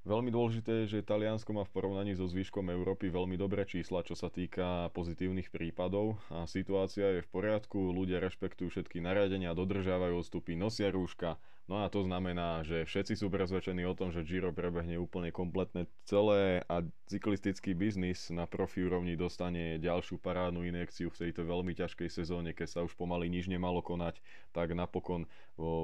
Veľmi 0.01 0.33
dôležité 0.33 0.89
je, 0.89 0.97
že 0.97 1.05
Taliansko 1.05 1.53
má 1.53 1.69
v 1.69 1.77
porovnaní 1.77 2.17
so 2.17 2.25
zvyškom 2.25 2.73
Európy 2.73 3.13
veľmi 3.13 3.37
dobré 3.37 3.69
čísla, 3.69 4.01
čo 4.01 4.17
sa 4.17 4.33
týka 4.33 4.89
pozitívnych 4.97 5.53
prípadov. 5.53 6.17
A 6.33 6.49
situácia 6.49 7.21
je 7.21 7.21
v 7.21 7.29
poriadku, 7.29 7.93
ľudia 7.93 8.17
rešpektujú 8.25 8.73
všetky 8.73 9.05
nariadenia, 9.05 9.53
dodržiavajú 9.53 10.25
odstupy, 10.25 10.57
nosia 10.57 10.89
rúška, 10.89 11.37
no 11.69 11.85
a 11.85 11.93
to 11.93 12.01
znamená, 12.01 12.65
že 12.65 12.89
všetci 12.89 13.13
sú 13.21 13.29
presvedčení 13.29 13.85
o 13.85 13.93
tom, 13.93 14.09
že 14.09 14.25
Giro 14.25 14.57
prebehne 14.57 14.97
úplne 14.97 15.29
kompletne 15.37 15.85
celé 16.09 16.65
a 16.65 16.81
cyklistický 17.05 17.77
biznis 17.77 18.33
na 18.33 18.49
profi 18.49 18.81
úrovni 18.81 19.21
dostane 19.21 19.77
ďalšiu 19.85 20.17
parádnu 20.17 20.65
injekciu 20.65 21.13
v 21.13 21.29
tejto 21.29 21.45
veľmi 21.45 21.77
ťažkej 21.77 22.09
sezóne, 22.09 22.57
keď 22.57 22.69
sa 22.73 22.81
už 22.89 22.97
pomaly 22.97 23.29
nič 23.29 23.53
nemalo 23.53 23.85
konať, 23.85 24.17
tak 24.57 24.73
napokon 24.73 25.29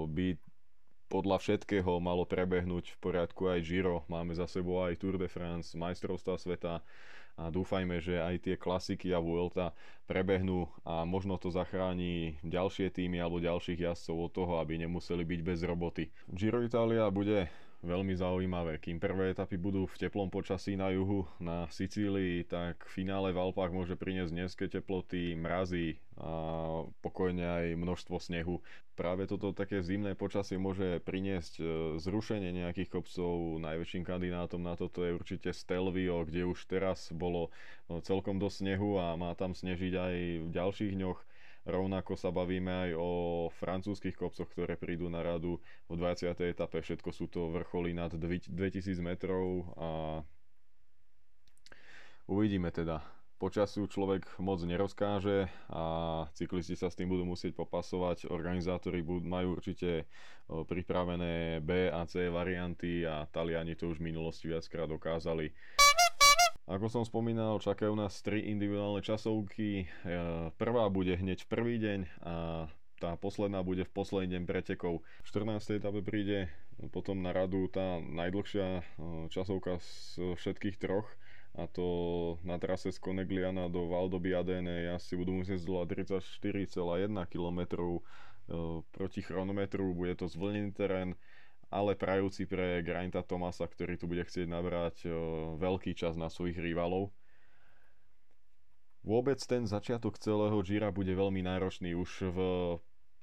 by 0.09 0.41
podľa 1.07 1.39
všetkého 1.39 2.03
malo 2.03 2.27
prebehnúť 2.27 2.95
v 2.95 3.01
poriadku 3.01 3.47
aj 3.51 3.63
Giro. 3.63 4.03
Máme 4.11 4.35
za 4.35 4.51
sebou 4.51 4.83
aj 4.83 4.99
Tour 4.99 5.17
de 5.17 5.31
France, 5.31 5.79
majstrovstva 5.79 6.35
sveta 6.39 6.75
a 7.37 7.53
dúfajme, 7.53 8.01
že 8.01 8.17
aj 8.17 8.49
tie 8.49 8.57
klasiky 8.57 9.13
a 9.13 9.21
Vuelta 9.21 9.77
prebehnú 10.09 10.73
a 10.89 11.05
možno 11.05 11.37
to 11.37 11.53
zachráni 11.53 12.41
ďalšie 12.41 12.89
týmy 12.89 13.21
alebo 13.21 13.45
ďalších 13.45 13.85
jazdcov 13.85 14.17
od 14.17 14.33
toho, 14.33 14.53
aby 14.59 14.81
nemuseli 14.81 15.21
byť 15.21 15.41
bez 15.45 15.61
roboty. 15.69 16.09
Giro 16.33 16.65
Italia 16.65 17.05
bude 17.13 17.53
veľmi 17.87 18.19
zaujímavé. 18.19 18.83
Kým 18.83 18.99
prvé 18.99 19.31
etapy 19.33 19.55
budú 19.57 19.87
v 19.87 19.97
teplom 19.97 20.29
počasí 20.29 20.75
na 20.75 20.91
juhu, 20.91 21.25
na 21.39 21.71
Sicílii, 21.71 22.43
tak 22.45 22.83
finále 22.91 23.31
v 23.31 23.41
Alpách 23.41 23.71
môže 23.71 23.95
priniesť 23.95 24.35
nízke 24.35 24.67
teploty, 24.67 25.39
mrazy 25.39 26.03
a 26.19 26.33
pokojne 27.01 27.47
aj 27.47 27.67
množstvo 27.79 28.17
snehu. 28.19 28.59
Práve 28.97 29.29
toto 29.29 29.53
také 29.53 29.85
zimné 29.85 30.17
počasie 30.17 30.57
môže 30.57 31.05
priniesť 31.05 31.55
e, 31.61 31.65
zrušenie 32.01 32.49
nejakých 32.49 32.89
kopcov. 32.89 33.61
Najväčším 33.61 34.09
kandidátom 34.09 34.65
na 34.65 34.73
toto 34.73 35.05
je 35.05 35.13
určite 35.13 35.53
Stelvio, 35.53 36.25
kde 36.25 36.49
už 36.49 36.65
teraz 36.65 37.13
bolo 37.13 37.53
no, 37.93 38.01
celkom 38.01 38.41
do 38.41 38.49
snehu 38.49 38.97
a 38.97 39.13
má 39.21 39.37
tam 39.37 39.53
snežiť 39.53 39.93
aj 39.93 40.15
v 40.43 40.49
ďalších 40.49 40.93
dňoch. 40.97 41.19
Rovnako 41.67 42.15
sa 42.15 42.31
bavíme 42.31 42.71
aj 42.71 42.91
o 42.95 43.11
francúzskych 43.59 44.15
kopcoch, 44.15 44.47
ktoré 44.47 44.79
prídu 44.79 45.11
na 45.11 45.19
radu 45.19 45.59
v 45.91 45.99
20. 45.99 46.31
etape. 46.47 46.79
Všetko 46.79 47.11
sú 47.11 47.27
to 47.27 47.51
vrcholy 47.51 47.91
nad 47.91 48.15
2000 48.15 48.55
metrov 49.03 49.75
a 49.75 49.89
uvidíme 52.31 52.71
teda. 52.71 53.03
Počasiu 53.37 53.85
človek 53.85 54.41
moc 54.41 54.65
nerozkáže 54.65 55.53
a 55.69 55.85
cyklisti 56.33 56.73
sa 56.73 56.89
s 56.89 56.97
tým 56.97 57.13
budú 57.13 57.29
musieť 57.29 57.53
popasovať. 57.53 58.33
Organizátori 58.33 59.05
majú 59.05 59.61
určite 59.61 60.09
pripravené 60.49 61.61
B 61.61 61.93
a 61.93 62.07
C 62.09 62.33
varianty 62.33 63.05
a 63.05 63.29
Taliani 63.29 63.77
to 63.77 63.93
už 63.93 64.01
v 64.01 64.09
minulosti 64.09 64.49
viackrát 64.49 64.89
dokázali. 64.89 65.53
Ako 66.67 66.91
som 66.91 67.07
spomínal, 67.07 67.63
čakajú 67.63 67.95
nás 67.95 68.19
tri 68.27 68.43
individuálne 68.51 68.99
časovky. 68.99 69.87
E, 69.87 70.51
prvá 70.59 70.91
bude 70.91 71.15
hneď 71.15 71.47
v 71.47 71.51
prvý 71.51 71.75
deň 71.79 72.01
a 72.27 72.67
tá 72.99 73.15
posledná 73.15 73.63
bude 73.63 73.87
v 73.87 73.95
posledný 73.95 74.35
deň 74.35 74.43
pretekov. 74.51 75.07
V 75.23 75.27
14. 75.31 75.79
etape 75.79 76.03
príde 76.03 76.51
potom 76.91 77.23
na 77.23 77.31
radu 77.31 77.71
tá 77.71 78.03
najdlhšia 78.03 78.67
e, 78.67 78.83
časovka 79.31 79.79
z 79.79 80.35
všetkých 80.35 80.75
troch 80.83 81.07
a 81.55 81.71
to 81.71 81.87
na 82.45 82.59
trase 82.59 82.93
z 82.93 82.99
Conegliana 82.99 83.73
do 83.73 83.89
Valdobiadene 83.89 84.93
ja 84.93 85.01
si 85.01 85.17
budú 85.17 85.41
musieť 85.41 85.65
zdolať 85.65 86.05
34,1 86.43 87.15
km 87.31 87.61
e, 87.63 88.01
proti 88.91 89.21
chronometru, 89.23 89.95
bude 89.95 90.19
to 90.19 90.29
zvlnený 90.29 90.75
terén 90.75 91.15
ale 91.71 91.99
prajúci 91.99 92.47
pre 92.47 92.81
Grinta 92.83 93.27
Tomasa, 93.27 93.67
ktorý 93.67 93.99
tu 93.99 94.07
bude 94.07 94.23
chcieť 94.23 94.47
nabrať 94.47 94.97
o, 95.11 95.13
veľký 95.59 95.99
čas 95.99 96.15
na 96.15 96.31
svojich 96.31 96.57
rivalov. 96.59 97.11
Vôbec 99.07 99.39
ten 99.39 99.67
začiatok 99.71 100.19
celého 100.19 100.59
Gira 100.67 100.91
bude 100.91 101.15
veľmi 101.15 101.39
náročný. 101.43 101.95
Už 101.95 102.27
v 102.27 102.39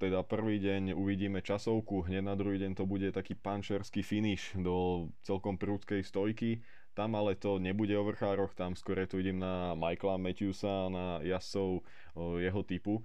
teda 0.04 0.20
prvý 0.24 0.60
deň 0.60 1.00
uvidíme 1.00 1.40
časovku, 1.40 2.04
hneď 2.04 2.24
na 2.28 2.36
druhý 2.36 2.60
deň 2.60 2.76
to 2.76 2.84
bude 2.84 3.08
taký 3.16 3.40
pančerský 3.40 4.04
finish 4.04 4.52
do 4.56 5.08
celkom 5.24 5.56
prúdkej 5.56 6.04
stojky. 6.04 6.60
Tam 6.92 7.16
ale 7.16 7.40
to 7.40 7.56
nebude 7.58 7.96
o 7.96 8.04
vrchároch, 8.04 8.52
tam 8.54 8.76
skôr 8.76 9.00
tu 9.08 9.24
idem 9.24 9.40
na 9.40 9.74
Michaela 9.80 10.20
Matthewsa, 10.20 10.92
na 10.92 11.24
jazdcov 11.24 11.88
jeho 12.16 12.62
typu. 12.68 13.00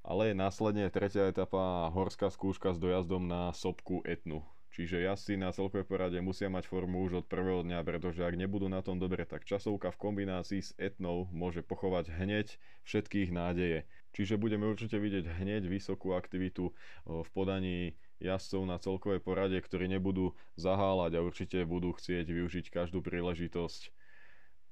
Ale 0.00 0.32
následne 0.32 0.88
tretia 0.88 1.28
etapa, 1.28 1.90
horská 1.92 2.32
skúška 2.32 2.72
s 2.72 2.80
dojazdom 2.80 3.26
na 3.28 3.52
sopku 3.52 4.00
Etnu. 4.06 4.40
Čiže 4.70 5.02
jazdci 5.02 5.34
na 5.34 5.50
celkovej 5.50 5.82
porade 5.82 6.22
musia 6.22 6.46
mať 6.46 6.70
formu 6.70 7.02
už 7.02 7.22
od 7.22 7.26
prvého 7.26 7.66
dňa, 7.66 7.82
pretože 7.82 8.22
ak 8.22 8.38
nebudú 8.38 8.70
na 8.70 8.86
tom 8.86 9.02
dobre, 9.02 9.26
tak 9.26 9.42
časovka 9.42 9.90
v 9.90 9.98
kombinácii 9.98 10.62
s 10.62 10.70
etnou 10.78 11.26
môže 11.34 11.66
pochovať 11.66 12.14
hneď 12.14 12.54
všetkých 12.86 13.34
nádeje. 13.34 13.82
Čiže 14.14 14.38
budeme 14.38 14.70
určite 14.70 15.02
vidieť 15.02 15.26
hneď 15.26 15.66
vysokú 15.66 16.14
aktivitu 16.14 16.70
v 17.02 17.28
podaní 17.34 17.98
jazdcov 18.22 18.62
na 18.62 18.78
celkovej 18.78 19.18
porade, 19.18 19.58
ktorí 19.58 19.90
nebudú 19.90 20.38
zaháľať 20.54 21.18
a 21.18 21.24
určite 21.24 21.58
budú 21.66 21.90
chcieť 21.90 22.30
využiť 22.30 22.70
každú 22.70 23.02
príležitosť 23.02 23.90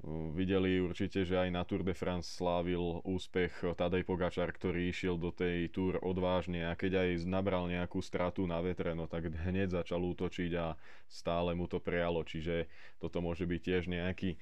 Videli 0.06 0.78
určite, 0.78 1.26
že 1.26 1.34
aj 1.34 1.50
na 1.50 1.66
Tour 1.66 1.82
de 1.82 1.90
France 1.90 2.30
slávil 2.38 3.02
úspech 3.02 3.74
Tadej 3.74 4.06
Pogačar, 4.06 4.54
ktorý 4.54 4.94
išiel 4.94 5.18
do 5.18 5.34
tej 5.34 5.74
Tour 5.74 5.98
odvážne 5.98 6.70
a 6.70 6.78
keď 6.78 7.02
aj 7.02 7.26
nabral 7.26 7.66
nejakú 7.66 7.98
stratu 7.98 8.46
na 8.46 8.62
vetre, 8.62 8.94
no 8.94 9.10
tak 9.10 9.26
hneď 9.26 9.82
začal 9.82 9.98
útočiť 9.98 10.54
a 10.54 10.78
stále 11.10 11.58
mu 11.58 11.66
to 11.66 11.82
prijalo. 11.82 12.22
Čiže 12.22 12.70
toto 13.02 13.18
môže 13.18 13.42
byť 13.42 13.58
tiež 13.58 13.90
nejaký 13.90 14.38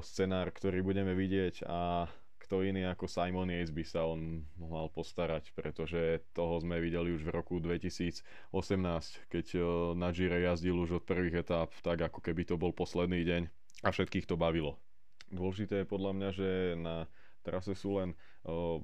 scenár, 0.00 0.48
ktorý 0.48 0.80
budeme 0.80 1.12
vidieť 1.12 1.68
a 1.68 2.08
kto 2.40 2.64
iný 2.64 2.88
ako 2.88 3.04
Simon 3.04 3.52
Yates 3.52 3.76
by 3.76 3.84
sa 3.84 4.08
on 4.08 4.48
mal 4.56 4.88
postarať, 4.88 5.52
pretože 5.52 6.24
toho 6.32 6.56
sme 6.64 6.80
videli 6.80 7.12
už 7.12 7.20
v 7.20 7.36
roku 7.36 7.60
2018, 7.60 8.24
keď 9.28 9.46
na 9.92 10.08
Gire 10.08 10.40
jazdil 10.40 10.80
už 10.80 11.02
od 11.02 11.04
prvých 11.04 11.44
etáp, 11.44 11.68
tak 11.84 12.00
ako 12.00 12.24
keby 12.24 12.48
to 12.48 12.56
bol 12.56 12.72
posledný 12.72 13.28
deň 13.28 13.42
a 13.84 13.92
všetkých 13.92 14.24
to 14.24 14.40
bavilo. 14.40 14.80
Dôležité 15.30 15.82
je 15.82 15.90
podľa 15.90 16.12
mňa, 16.14 16.30
že 16.34 16.50
na 16.78 17.10
trase 17.42 17.74
sú 17.74 17.98
len 17.98 18.14
o, 18.46 18.82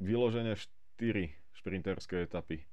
vyložené 0.00 0.56
4 0.56 1.28
šprinterské 1.56 2.24
etapy. 2.24 2.64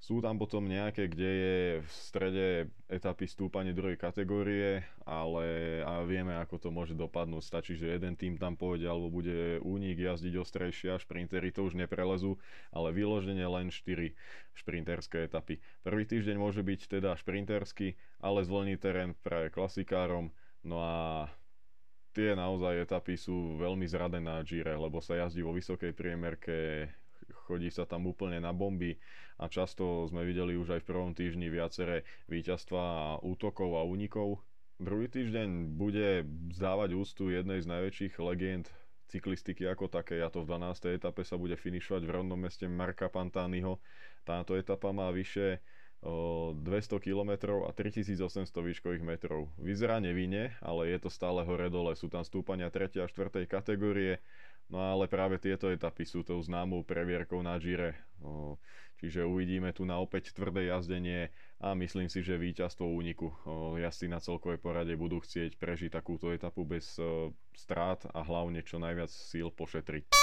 Sú 0.00 0.24
tam 0.24 0.40
potom 0.40 0.64
nejaké, 0.64 1.12
kde 1.12 1.28
je 1.28 1.56
v 1.84 1.88
strede 1.92 2.46
etapy 2.88 3.28
stúpanie 3.28 3.76
druhej 3.76 4.00
kategórie, 4.00 4.80
ale 5.04 5.44
a 5.84 6.00
vieme, 6.08 6.40
ako 6.40 6.56
to 6.56 6.68
môže 6.72 6.96
dopadnúť. 6.96 7.44
Stačí, 7.44 7.76
že 7.76 8.00
jeden 8.00 8.16
tým 8.16 8.40
tam 8.40 8.56
pôjde 8.56 8.88
alebo 8.88 9.12
bude 9.12 9.60
únik 9.60 10.00
jazdiť 10.00 10.40
ostrejšie 10.40 10.96
a 10.96 10.96
šprintery 10.96 11.52
to 11.52 11.68
už 11.68 11.76
neprelezú, 11.76 12.40
ale 12.72 12.96
vyloženie 12.96 13.44
len 13.44 13.68
4 13.68 14.16
šprinterské 14.56 15.28
etapy. 15.28 15.60
Prvý 15.84 16.08
týždeň 16.08 16.40
môže 16.40 16.64
byť 16.64 16.96
teda 16.96 17.12
šprinterský, 17.20 17.92
ale 18.24 18.40
zvolený 18.48 18.80
terén 18.80 19.12
pre 19.20 19.52
klasikárom. 19.52 20.32
No 20.64 20.80
a 20.80 21.28
tie 22.10 22.34
naozaj 22.34 22.86
etapy 22.86 23.14
sú 23.14 23.58
veľmi 23.58 23.86
zradé 23.86 24.18
na 24.18 24.42
Gire, 24.42 24.74
lebo 24.74 24.98
sa 24.98 25.18
jazdí 25.18 25.42
vo 25.42 25.54
vysokej 25.54 25.94
priemerke, 25.94 26.88
chodí 27.46 27.70
sa 27.70 27.86
tam 27.86 28.06
úplne 28.06 28.38
na 28.42 28.50
bomby 28.50 28.98
a 29.38 29.46
často 29.46 30.06
sme 30.10 30.26
videli 30.26 30.54
už 30.58 30.78
aj 30.78 30.80
v 30.84 30.88
prvom 30.90 31.12
týždni 31.14 31.48
viaceré 31.48 32.06
víťazstva 32.28 33.18
útokov 33.22 33.78
a 33.78 33.82
únikov. 33.86 34.42
Druhý 34.80 35.12
týždeň 35.12 35.76
bude 35.76 36.24
zdávať 36.56 36.96
ústu 36.96 37.28
jednej 37.28 37.60
z 37.60 37.68
najväčších 37.68 38.16
legend 38.22 38.72
cyklistiky 39.10 39.66
ako 39.66 39.90
také 39.90 40.22
a 40.22 40.30
to 40.30 40.46
v 40.46 40.54
12. 40.54 40.96
etape 40.96 41.26
sa 41.26 41.34
bude 41.34 41.58
finišovať 41.58 42.02
v 42.06 42.14
rodnom 42.14 42.38
meste 42.38 42.70
Marka 42.70 43.10
Pantányho. 43.10 43.82
Táto 44.22 44.54
etapa 44.54 44.94
má 44.94 45.10
vyše 45.10 45.58
200 46.00 46.64
km 46.96 47.60
a 47.68 47.70
3800 47.76 48.48
výškových 48.48 49.04
metrov. 49.04 49.52
Vyzerá 49.60 50.00
nevinne, 50.00 50.56
ale 50.64 50.88
je 50.88 50.98
to 51.04 51.12
stále 51.12 51.44
hore-dole. 51.44 51.92
Sú 51.92 52.08
tam 52.08 52.24
stúpania 52.24 52.72
3. 52.72 53.04
a 53.04 53.06
4. 53.06 53.44
kategórie, 53.44 54.16
no 54.72 54.80
ale 54.80 55.12
práve 55.12 55.36
tieto 55.36 55.68
etapy 55.68 56.08
sú 56.08 56.24
tou 56.24 56.40
známou 56.40 56.80
previerkou 56.80 57.44
na 57.44 57.60
Gire. 57.60 58.00
Čiže 59.00 59.24
uvidíme 59.24 59.72
tu 59.72 59.88
na 59.88 59.96
opäť 59.96 60.36
tvrdé 60.36 60.68
jazdenie 60.68 61.32
a 61.56 61.72
myslím 61.72 62.12
si, 62.12 62.20
že 62.20 62.36
víťazstvo 62.36 62.84
úniku. 62.84 63.32
Jazdci 63.76 64.12
na 64.12 64.20
celkovej 64.20 64.60
porade 64.60 64.92
budú 64.96 65.20
chcieť 65.24 65.56
prežiť 65.56 65.92
takúto 65.92 66.32
etapu 66.32 66.68
bez 66.68 67.00
strát 67.56 68.00
a 68.12 68.20
hlavne 68.20 68.60
čo 68.64 68.76
najviac 68.76 69.08
síl 69.08 69.48
pošetriť. 69.52 70.16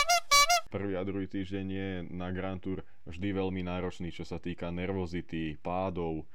Prvý 0.68 1.00
a 1.00 1.08
druhý 1.08 1.32
týždeň 1.32 1.66
je 1.72 1.90
na 2.12 2.28
Grand 2.36 2.60
Tour 2.60 2.84
vždy 3.08 3.32
veľmi 3.32 3.64
náročný, 3.64 4.12
čo 4.12 4.28
sa 4.28 4.36
týka 4.36 4.68
nervozity, 4.68 5.56
pádov, 5.64 6.28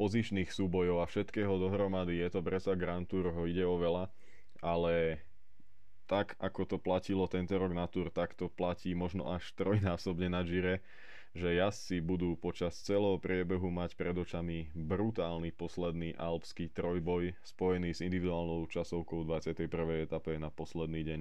pozičných 0.00 0.48
súbojov 0.48 1.04
a 1.04 1.06
všetkého 1.06 1.60
dohromady. 1.60 2.24
Je 2.24 2.28
to 2.32 2.40
presa 2.40 2.72
Grand 2.72 3.04
Tour, 3.04 3.28
ho 3.28 3.44
ide 3.44 3.68
o 3.68 3.76
veľa, 3.76 4.08
ale 4.64 5.20
tak 6.08 6.40
ako 6.40 6.64
to 6.64 6.76
platilo 6.80 7.28
tento 7.28 7.52
rok 7.60 7.76
na 7.76 7.84
Tour, 7.84 8.08
tak 8.08 8.32
to 8.32 8.48
platí 8.48 8.96
možno 8.96 9.28
až 9.28 9.52
trojnásobne 9.52 10.32
na 10.32 10.40
Gire, 10.40 10.80
že 11.36 11.52
jazdci 11.52 12.00
budú 12.00 12.32
počas 12.40 12.80
celého 12.80 13.20
priebehu 13.20 13.68
mať 13.68 13.92
pred 13.92 14.16
očami 14.16 14.72
brutálny 14.72 15.52
posledný 15.52 16.16
alpský 16.16 16.72
trojboj 16.72 17.36
spojený 17.44 17.92
s 17.92 18.00
individuálnou 18.00 18.64
časovkou 18.72 19.28
21. 19.28 19.68
etape 20.08 20.40
na 20.40 20.48
posledný 20.48 21.04
deň 21.04 21.20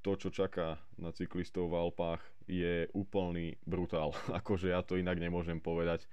to, 0.00 0.16
čo 0.16 0.32
čaká 0.32 0.80
na 0.96 1.12
cyklistov 1.12 1.70
v 1.70 1.78
Alpách, 1.88 2.22
je 2.48 2.88
úplný 2.96 3.56
brutál. 3.68 4.16
Akože 4.40 4.72
ja 4.72 4.80
to 4.80 4.96
inak 4.96 5.20
nemôžem 5.20 5.60
povedať. 5.60 6.08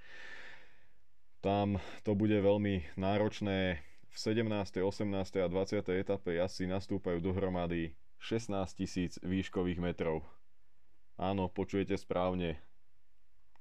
Tam 1.39 1.79
to 2.03 2.17
bude 2.17 2.35
veľmi 2.35 2.97
náročné. 2.99 3.81
V 4.11 4.15
17., 4.17 4.81
18. 4.81 5.45
a 5.45 5.47
20. 5.47 6.01
etape 6.01 6.41
asi 6.41 6.65
nastúpajú 6.65 7.21
dohromady 7.21 7.93
16 8.17 8.49
tisíc 8.73 9.21
výškových 9.21 9.77
metrov. 9.77 10.25
Áno, 11.21 11.49
počujete 11.49 11.93
správne, 11.97 12.57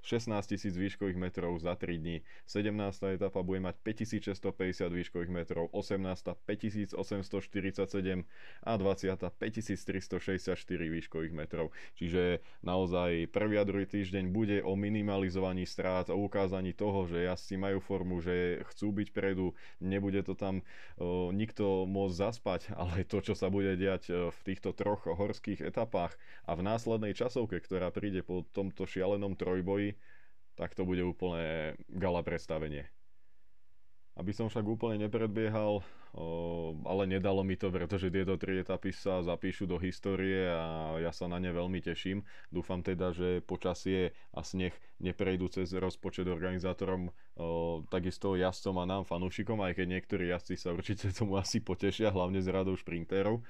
16 0.06 0.38
tisíc 0.46 0.78
výškových 0.78 1.18
metrov 1.18 1.58
za 1.58 1.74
3 1.74 1.98
dní. 1.98 2.22
17. 2.46 3.18
etapa 3.18 3.42
bude 3.42 3.58
mať 3.58 3.74
5650 3.82 4.86
výškových 4.86 5.32
metrov, 5.34 5.66
18. 5.74 6.38
5847 6.46 8.22
a 8.62 8.72
20. 8.78 9.18
5364 9.18 10.94
výškových 10.94 11.34
metrov. 11.34 11.74
Čiže 11.98 12.38
naozaj 12.62 13.34
prvý 13.34 13.58
a 13.58 13.66
druhý 13.66 13.90
týždeň 13.90 14.30
bude 14.30 14.62
o 14.62 14.78
minimalizovaní 14.78 15.66
strát, 15.66 16.06
o 16.06 16.22
ukázaní 16.22 16.70
toho, 16.70 17.10
že 17.10 17.26
jazdci 17.26 17.58
majú 17.58 17.82
formu, 17.82 18.22
že 18.22 18.62
chcú 18.70 18.94
byť 18.94 19.08
predu, 19.10 19.58
nebude 19.82 20.22
to 20.22 20.38
tam 20.38 20.62
o, 21.02 21.34
nikto 21.34 21.82
môcť 21.90 22.14
zaspať, 22.14 22.60
ale 22.78 23.02
to, 23.02 23.18
čo 23.18 23.34
sa 23.34 23.50
bude 23.50 23.74
diať 23.74 24.30
v 24.30 24.38
týchto 24.46 24.70
troch 24.70 25.02
horských 25.02 25.66
etapách 25.66 26.14
a 26.46 26.54
v 26.54 26.62
následnej 26.62 27.10
časovke, 27.10 27.58
ktorá 27.58 27.90
príde 27.90 28.22
po 28.22 28.46
tomto 28.54 28.86
šialenom 28.86 29.34
trojboji, 29.34 29.95
tak 30.56 30.74
to 30.74 30.88
bude 30.88 31.04
úplne 31.04 31.76
gala 31.92 32.24
predstavenie. 32.24 32.88
Aby 34.16 34.32
som 34.32 34.48
však 34.48 34.64
úplne 34.64 35.04
nepredbiehal, 35.04 35.84
ale 36.88 37.02
nedalo 37.04 37.44
mi 37.44 37.60
to, 37.60 37.68
pretože 37.68 38.08
tieto 38.08 38.40
tri 38.40 38.64
etapy 38.64 38.88
sa 38.88 39.20
zapíšu 39.20 39.68
do 39.68 39.76
histórie 39.76 40.48
a 40.48 40.96
ja 40.96 41.12
sa 41.12 41.28
na 41.28 41.36
ne 41.36 41.52
veľmi 41.52 41.84
teším. 41.84 42.24
Dúfam 42.48 42.80
teda, 42.80 43.12
že 43.12 43.44
počasie 43.44 44.16
a 44.32 44.40
sneh 44.40 44.72
neprejdú 45.04 45.52
cez 45.52 45.76
rozpočet 45.76 46.24
organizátorom, 46.32 47.12
takisto 47.92 48.32
jazdcom 48.40 48.80
a 48.80 48.88
nám 48.88 49.04
fanúšikom, 49.04 49.60
aj 49.60 49.76
keď 49.76 49.86
niektorí 50.00 50.32
jazdci 50.32 50.56
sa 50.56 50.72
určite 50.72 51.12
tomu 51.12 51.36
asi 51.36 51.60
potešia, 51.60 52.08
hlavne 52.08 52.40
z 52.40 52.48
radou 52.48 52.72
šprintérov. 52.72 53.44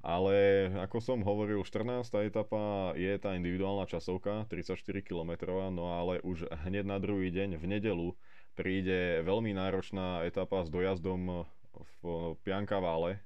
Ale 0.00 0.68
ako 0.80 0.96
som 1.04 1.20
hovoril, 1.20 1.60
14. 1.60 2.08
etapa 2.24 2.96
je 2.96 3.12
tá 3.20 3.36
individuálna 3.36 3.84
časovka, 3.84 4.48
34 4.48 4.80
km, 5.04 5.36
no 5.68 5.92
ale 5.92 6.24
už 6.24 6.48
hneď 6.64 6.88
na 6.88 6.96
druhý 6.96 7.28
deň 7.28 7.60
v 7.60 7.64
nedelu 7.68 8.08
príde 8.56 9.20
veľmi 9.20 9.52
náročná 9.52 10.24
etapa 10.24 10.64
s 10.64 10.72
dojazdom 10.72 11.44
v 12.00 12.34
Piankavále. 12.40 13.20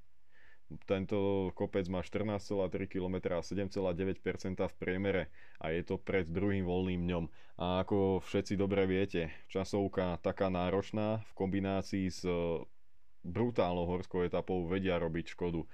Tento 0.91 1.53
kopec 1.55 1.87
má 1.87 2.03
14,3 2.03 2.91
km 2.91 3.39
a 3.39 3.45
7,9% 3.45 4.59
v 4.59 4.75
priemere 4.75 5.23
a 5.63 5.71
je 5.71 5.87
to 5.87 6.01
pred 6.01 6.27
druhým 6.27 6.67
voľným 6.67 7.07
dňom. 7.07 7.25
A 7.63 7.87
ako 7.87 8.19
všetci 8.25 8.59
dobre 8.59 8.83
viete, 8.91 9.31
časovka 9.47 10.19
taká 10.19 10.51
náročná 10.51 11.23
v 11.31 11.33
kombinácii 11.39 12.07
s 12.11 12.27
brutálnou 13.25 13.89
horskou 13.89 14.23
etapou 14.23 14.69
vedia 14.69 15.01
robiť 15.01 15.33
škodu. 15.33 15.65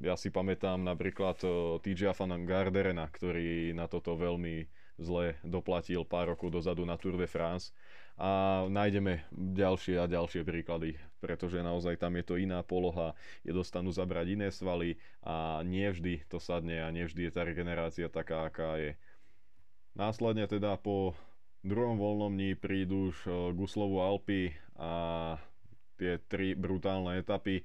Ja 0.00 0.16
si 0.16 0.32
pamätám 0.32 0.80
napríklad 0.80 1.38
TJ 1.84 2.16
Van 2.16 2.48
Garderena, 2.48 3.04
ktorý 3.06 3.76
na 3.76 3.84
toto 3.86 4.16
veľmi 4.16 4.64
zle 4.96 5.36
doplatil 5.44 6.08
pár 6.08 6.32
rokov 6.32 6.52
dozadu 6.52 6.88
na 6.88 6.96
Tour 6.96 7.20
de 7.20 7.28
France 7.28 7.76
a 8.16 8.64
nájdeme 8.68 9.24
ďalšie 9.32 9.96
a 10.00 10.04
ďalšie 10.04 10.44
príklady, 10.44 11.00
pretože 11.20 11.64
naozaj 11.64 11.96
tam 11.96 12.16
je 12.20 12.24
to 12.24 12.36
iná 12.36 12.60
poloha, 12.60 13.16
je 13.40 13.56
dostanú 13.56 13.88
zabrať 13.88 14.36
iné 14.36 14.48
svaly 14.52 15.00
a 15.24 15.64
nie 15.64 15.88
vždy 15.88 16.28
to 16.28 16.36
sadne 16.36 16.84
a 16.84 16.92
nie 16.92 17.08
vždy 17.08 17.28
je 17.28 17.32
tá 17.32 17.42
regenerácia 17.44 18.12
taká, 18.12 18.48
aká 18.52 18.76
je. 18.76 18.92
Následne 19.96 20.44
teda 20.44 20.76
po 20.76 21.16
druhom 21.64 21.96
voľnom 21.96 22.36
dní 22.36 22.52
prídu 22.56 23.12
už 23.12 23.28
Guslovu 23.56 24.04
Alpy 24.04 24.52
a 24.76 25.36
tie 26.02 26.18
tri 26.26 26.58
brutálne 26.58 27.14
etapy. 27.14 27.62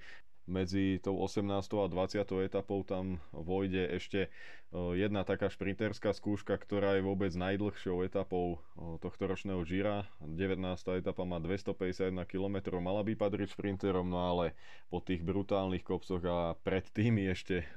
Medzi 0.48 1.04
tou 1.04 1.20
18. 1.20 1.44
a 1.60 1.88
20. 1.92 2.24
etapou 2.48 2.80
tam 2.80 3.20
vojde 3.36 3.84
ešte 3.92 4.32
jedna 4.72 5.28
taká 5.28 5.52
šprinterská 5.52 6.16
skúška, 6.16 6.56
ktorá 6.56 6.96
je 6.96 7.04
vôbec 7.04 7.36
najdlhšou 7.36 8.08
etapou 8.08 8.64
tohto 9.04 9.28
ročného 9.28 9.60
Gira. 9.68 10.08
19. 10.24 10.56
etapa 10.96 11.28
má 11.28 11.44
251 11.44 12.16
km, 12.24 12.80
mala 12.80 13.04
by 13.04 13.20
patriť 13.20 13.60
šprinterom, 13.60 14.08
no 14.08 14.24
ale 14.24 14.56
po 14.88 15.04
tých 15.04 15.20
brutálnych 15.20 15.84
kopcoch 15.84 16.24
a 16.24 16.56
pred 16.64 16.88
tými 16.96 17.28
ešte 17.28 17.68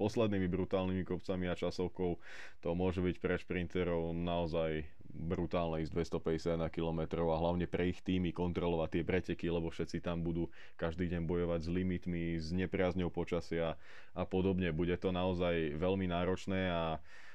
poslednými 0.00 0.48
brutálnymi 0.48 1.04
kopcami 1.04 1.52
a 1.52 1.58
časovkou 1.60 2.16
to 2.64 2.68
môže 2.72 3.04
byť 3.04 3.16
pre 3.20 3.36
šprinterov 3.36 4.16
naozaj 4.16 4.88
brutálne 5.12 5.82
ísť 5.82 5.92
251 6.18 6.70
km 6.70 7.00
a 7.28 7.36
hlavne 7.38 7.66
pre 7.66 7.90
ich 7.90 8.00
týmy 8.00 8.30
kontrolovať 8.30 8.88
tie 8.98 9.02
preteky, 9.02 9.46
lebo 9.50 9.70
všetci 9.70 10.02
tam 10.02 10.22
budú 10.22 10.48
každý 10.78 11.10
deň 11.10 11.26
bojovať 11.26 11.60
s 11.66 11.68
limitmi, 11.68 12.24
s 12.38 12.54
nepriazňou 12.54 13.10
počasia 13.10 13.74
a 14.14 14.22
podobne. 14.24 14.70
Bude 14.70 14.94
to 14.96 15.10
naozaj 15.10 15.74
veľmi 15.76 16.06
náročné 16.08 16.70
a, 16.70 16.84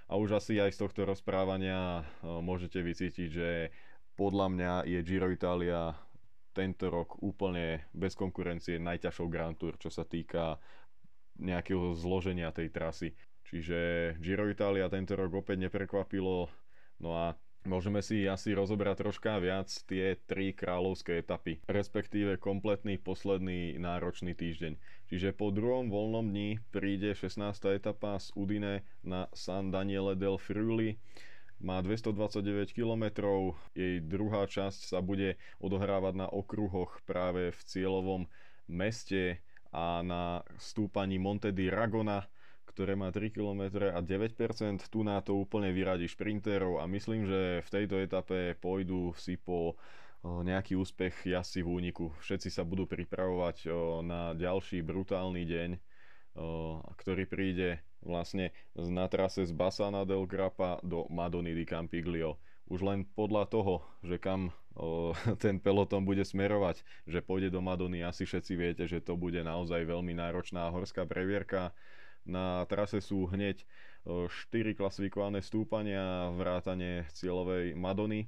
a 0.08 0.14
už 0.16 0.40
asi 0.40 0.60
aj 0.60 0.76
z 0.76 0.82
tohto 0.88 1.04
rozprávania 1.04 2.08
môžete 2.24 2.80
vycítiť, 2.80 3.30
že 3.30 3.50
podľa 4.16 4.48
mňa 4.52 4.74
je 4.88 5.00
Giro 5.04 5.28
Italia 5.28 5.92
tento 6.56 6.88
rok 6.88 7.20
úplne 7.20 7.84
bez 7.92 8.16
konkurencie 8.16 8.80
najťažšou 8.80 9.28
Grand 9.28 9.60
Tour, 9.60 9.76
čo 9.76 9.92
sa 9.92 10.08
týka 10.08 10.56
nejakého 11.36 11.92
zloženia 12.00 12.48
tej 12.56 12.72
trasy. 12.72 13.12
Čiže 13.46 13.78
Giro 14.24 14.48
Italia 14.48 14.88
tento 14.88 15.20
rok 15.20 15.44
opäť 15.44 15.68
neprekvapilo, 15.68 16.48
no 17.04 17.10
a 17.12 17.36
Môžeme 17.66 18.06
si 18.06 18.30
asi 18.30 18.54
rozobrať 18.54 19.02
troška 19.02 19.42
viac 19.42 19.74
tie 19.90 20.22
tri 20.30 20.54
kráľovské 20.54 21.26
etapy, 21.26 21.58
respektíve 21.66 22.38
kompletný 22.38 23.02
posledný 23.02 23.82
náročný 23.82 24.38
týždeň. 24.38 24.78
Čiže 25.10 25.34
po 25.34 25.50
druhom 25.50 25.90
voľnom 25.90 26.30
dni 26.30 26.62
príde 26.70 27.18
16. 27.18 27.42
etapa 27.74 28.22
z 28.22 28.30
Udine 28.38 28.86
na 29.02 29.26
San 29.34 29.74
Daniele 29.74 30.14
del 30.14 30.38
Friuli. 30.38 31.02
Má 31.58 31.82
229 31.82 32.70
km, 32.70 33.04
jej 33.74 33.98
druhá 33.98 34.46
časť 34.46 34.94
sa 34.94 35.02
bude 35.02 35.34
odohrávať 35.58 36.22
na 36.22 36.28
okruhoch 36.30 37.02
práve 37.10 37.50
v 37.50 37.60
cieľovom 37.66 38.30
meste 38.70 39.42
a 39.74 40.06
na 40.06 40.46
stúpaní 40.62 41.18
Monte 41.18 41.50
di 41.50 41.66
Ragona 41.74 42.30
ktoré 42.66 42.98
má 42.98 43.14
3 43.14 43.32
km 43.32 43.94
a 43.94 44.02
9%. 44.02 44.90
Tu 44.90 45.00
na 45.06 45.22
to 45.22 45.38
úplne 45.38 45.72
vyradí 45.72 46.10
šprinterov 46.10 46.82
a 46.82 46.90
myslím, 46.90 47.30
že 47.30 47.62
v 47.64 47.70
tejto 47.70 48.02
etape 48.02 48.58
pôjdu 48.60 49.14
si 49.16 49.38
po 49.38 49.78
nejaký 50.26 50.74
úspech 50.74 51.30
jazdci 51.30 51.62
v 51.62 51.70
úniku. 51.70 52.06
Všetci 52.26 52.50
sa 52.50 52.66
budú 52.66 52.90
pripravovať 52.90 53.70
na 54.02 54.34
ďalší 54.34 54.82
brutálny 54.82 55.46
deň, 55.46 55.70
ktorý 56.98 57.24
príde 57.30 57.86
vlastne 58.02 58.54
na 58.74 59.06
trase 59.06 59.46
z 59.46 59.54
Bassana 59.54 60.06
del 60.06 60.26
Grappa 60.26 60.82
do 60.82 61.06
Madony 61.14 61.54
di 61.54 61.66
Campiglio. 61.66 62.42
Už 62.66 62.82
len 62.82 63.06
podľa 63.14 63.46
toho, 63.46 63.86
že 64.02 64.18
kam 64.18 64.50
ten 65.44 65.62
peloton 65.62 66.02
bude 66.02 66.26
smerovať, 66.26 66.82
že 67.06 67.22
pôjde 67.22 67.54
do 67.54 67.62
Madony, 67.62 68.02
asi 68.02 68.26
všetci 68.26 68.54
viete, 68.58 68.84
že 68.90 69.06
to 69.06 69.14
bude 69.14 69.38
naozaj 69.38 69.86
veľmi 69.86 70.18
náročná 70.18 70.74
horská 70.74 71.06
previerka 71.06 71.72
na 72.26 72.66
trase 72.66 73.00
sú 73.00 73.30
hneď 73.30 73.62
4 74.06 74.30
e, 74.30 74.74
klasifikované 74.74 75.42
stúpania, 75.42 76.30
vrátane 76.34 77.06
cieľovej 77.14 77.78
Madony. 77.78 78.26
E, 78.26 78.28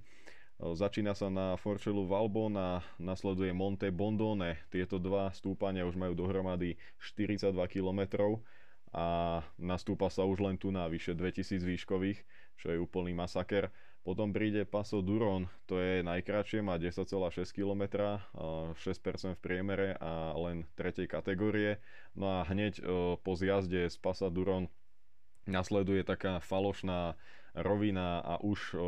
začína 0.74 1.18
sa 1.18 1.30
na 1.30 1.58
Forčelu 1.58 2.06
Valbon 2.06 2.54
a 2.58 2.82
nasleduje 2.98 3.54
Monte 3.54 3.90
Bondone. 3.90 4.62
Tieto 4.70 5.02
dva 5.02 5.34
stúpania 5.34 5.86
už 5.86 5.98
majú 5.98 6.14
dohromady 6.14 6.78
42 7.02 7.54
km 7.70 8.02
a 8.96 9.42
nastúpa 9.60 10.08
sa 10.08 10.24
už 10.24 10.42
len 10.42 10.56
tu 10.56 10.72
na 10.72 10.88
vyše 10.88 11.12
2000 11.14 11.60
výškových, 11.62 12.20
čo 12.58 12.74
je 12.74 12.78
úplný 12.80 13.14
masaker. 13.14 13.70
Potom 14.08 14.32
príde 14.32 14.64
Paso 14.64 15.04
Duron, 15.04 15.52
to 15.68 15.84
je 15.84 16.00
najkračšie, 16.00 16.64
má 16.64 16.80
10,6 16.80 17.12
km, 17.52 18.16
6% 18.32 19.36
v 19.36 19.44
priemere 19.44 20.00
a 20.00 20.32
len 20.32 20.64
tretej 20.80 21.12
kategórie. 21.12 21.84
No 22.16 22.40
a 22.40 22.48
hneď 22.48 22.80
po 23.20 23.32
zjazde 23.36 23.92
z 23.92 23.98
Pasa 24.00 24.32
Duron 24.32 24.72
nasleduje 25.44 26.08
taká 26.08 26.40
falošná 26.40 27.20
rovina 27.52 28.24
a 28.24 28.40
už 28.40 28.80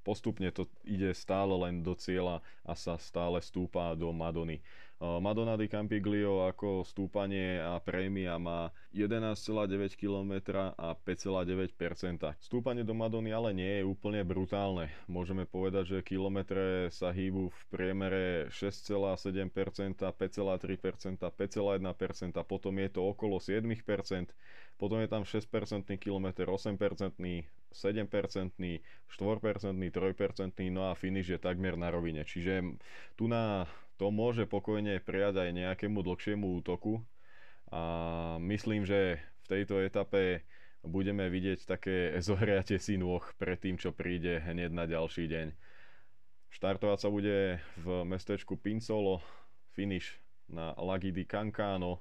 postupne 0.00 0.48
to 0.48 0.64
ide 0.88 1.12
stále 1.12 1.52
len 1.60 1.84
do 1.84 1.92
cieľa 1.92 2.40
a 2.64 2.72
sa 2.72 2.96
stále 2.96 3.44
stúpa 3.44 3.92
do 3.92 4.16
Madony. 4.16 4.64
Madonna 5.02 5.58
di 5.58 5.66
Campiglio 5.66 6.46
ako 6.46 6.86
stúpanie 6.86 7.58
a 7.58 7.82
prémia 7.82 8.38
má 8.38 8.70
11,9 8.94 9.98
km 9.98 10.32
a 10.78 10.94
5,9%. 10.94 12.38
Stúpanie 12.38 12.86
do 12.86 12.94
Madony 12.94 13.34
ale 13.34 13.50
nie 13.52 13.82
je 13.82 13.84
úplne 13.84 14.22
brutálne. 14.22 14.88
Môžeme 15.10 15.50
povedať, 15.50 15.98
že 15.98 16.06
kilometre 16.06 16.88
sa 16.94 17.10
hýbu 17.10 17.50
v 17.50 17.60
priemere 17.74 18.24
6,7%, 18.54 19.50
5,3%, 19.98 20.06
5,1%, 21.18 22.38
potom 22.46 22.74
je 22.78 22.88
to 22.88 23.00
okolo 23.02 23.42
7%, 23.42 23.74
potom 24.78 24.98
je 25.02 25.08
tam 25.10 25.26
6% 25.26 25.90
kilometr, 25.98 26.46
8%, 26.46 26.78
7%, 26.78 27.50
4%, 27.74 28.80
3%, 29.10 30.70
no 30.70 30.82
a 30.86 30.92
finish 30.94 31.28
je 31.28 31.38
takmer 31.42 31.74
na 31.74 31.90
rovine. 31.90 32.22
Čiže 32.22 32.78
tu 33.18 33.26
na 33.26 33.66
to 33.96 34.10
môže 34.10 34.46
pokojne 34.50 34.98
prijať 35.02 35.46
aj 35.46 35.50
nejakému 35.54 36.02
dlhšiemu 36.02 36.46
útoku 36.62 37.02
a 37.70 37.82
myslím, 38.42 38.86
že 38.86 39.22
v 39.44 39.46
tejto 39.50 39.82
etape 39.82 40.42
budeme 40.84 41.26
vidieť 41.32 41.64
také 41.64 41.96
zohriate 42.26 42.76
si 42.78 43.00
nôh 43.00 43.22
pred 43.40 43.58
tým, 43.58 43.80
čo 43.80 43.90
príde 43.90 44.40
hneď 44.44 44.70
na 44.70 44.84
ďalší 44.84 45.26
deň. 45.26 45.48
Štartovať 46.54 46.98
sa 47.02 47.08
bude 47.10 47.58
v 47.82 47.86
mestečku 48.06 48.54
Pinsolo, 48.54 49.18
finish 49.74 50.22
na 50.46 50.70
Laghi 50.78 51.10
di 51.10 51.26
Cancano, 51.26 51.98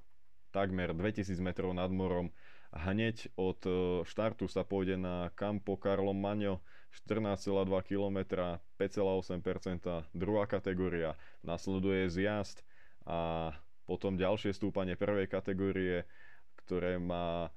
takmer 0.54 0.94
2000 0.94 1.42
metrov 1.42 1.74
nad 1.74 1.90
morom. 1.90 2.30
Hneď 2.70 3.34
od 3.34 3.62
e, 3.66 3.72
štartu 4.06 4.46
sa 4.46 4.62
pôjde 4.62 4.98
na 4.98 5.34
Campo 5.34 5.74
Carlo 5.82 6.14
Magno, 6.14 6.62
14,2 6.94 7.50
km, 7.90 8.18
5,8%, 8.78 10.06
druhá 10.14 10.46
kategória, 10.46 11.18
nasleduje 11.42 12.06
zjazd 12.10 12.62
a 13.04 13.50
potom 13.84 14.16
ďalšie 14.16 14.54
stúpanie 14.54 14.96
prvej 14.96 15.28
kategórie, 15.28 16.06
ktoré 16.64 17.02
má 17.02 17.52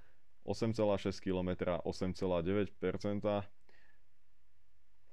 8,6 0.49 1.20
km, 1.20 1.79
8,9%. 1.85 2.72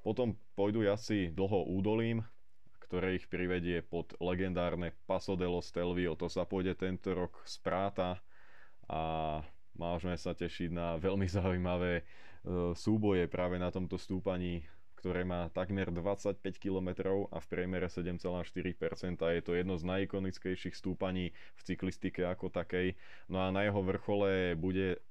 Potom 0.03 0.36
pôjdu 0.53 0.83
jazdci 0.83 1.31
dlho 1.31 1.67
údolím, 1.69 2.23
ktoré 2.88 3.17
ich 3.17 3.25
privedie 3.25 3.81
pod 3.81 4.13
legendárne 4.19 4.93
Paso 5.09 5.33
de 5.33 5.47
los 5.47 5.65
Stelvio. 5.65 6.13
To 6.19 6.27
sa 6.29 6.45
pôjde 6.45 6.77
tento 6.77 7.15
rok 7.15 7.41
z 7.47 7.57
Práta 7.63 8.21
a 8.86 9.01
môžeme 9.73 10.13
sa 10.19 10.38
tešiť 10.38 10.69
na 10.69 10.99
veľmi 11.01 11.25
zaujímavé 11.39 12.05
súboje 12.75 13.27
práve 13.32 13.56
na 13.56 13.71
tomto 13.71 13.95
stúpaní, 13.95 14.67
ktoré 14.99 15.27
má 15.27 15.51
takmer 15.51 15.91
25 15.91 16.39
km 16.60 17.12
a 17.27 17.38
v 17.43 17.47
priemere 17.51 17.91
7,4%. 17.91 19.19
Je 19.36 19.43
to 19.43 19.51
jedno 19.51 19.75
z 19.75 19.84
najikonickejších 19.84 20.75
stúpaní 20.75 21.36
v 21.60 21.62
cyklistike 21.63 22.23
ako 22.23 22.47
takej. 22.47 22.95
No 23.27 23.43
a 23.43 23.51
na 23.51 23.67
jeho 23.67 23.84
vrchole 23.84 24.56
bude 24.56 25.03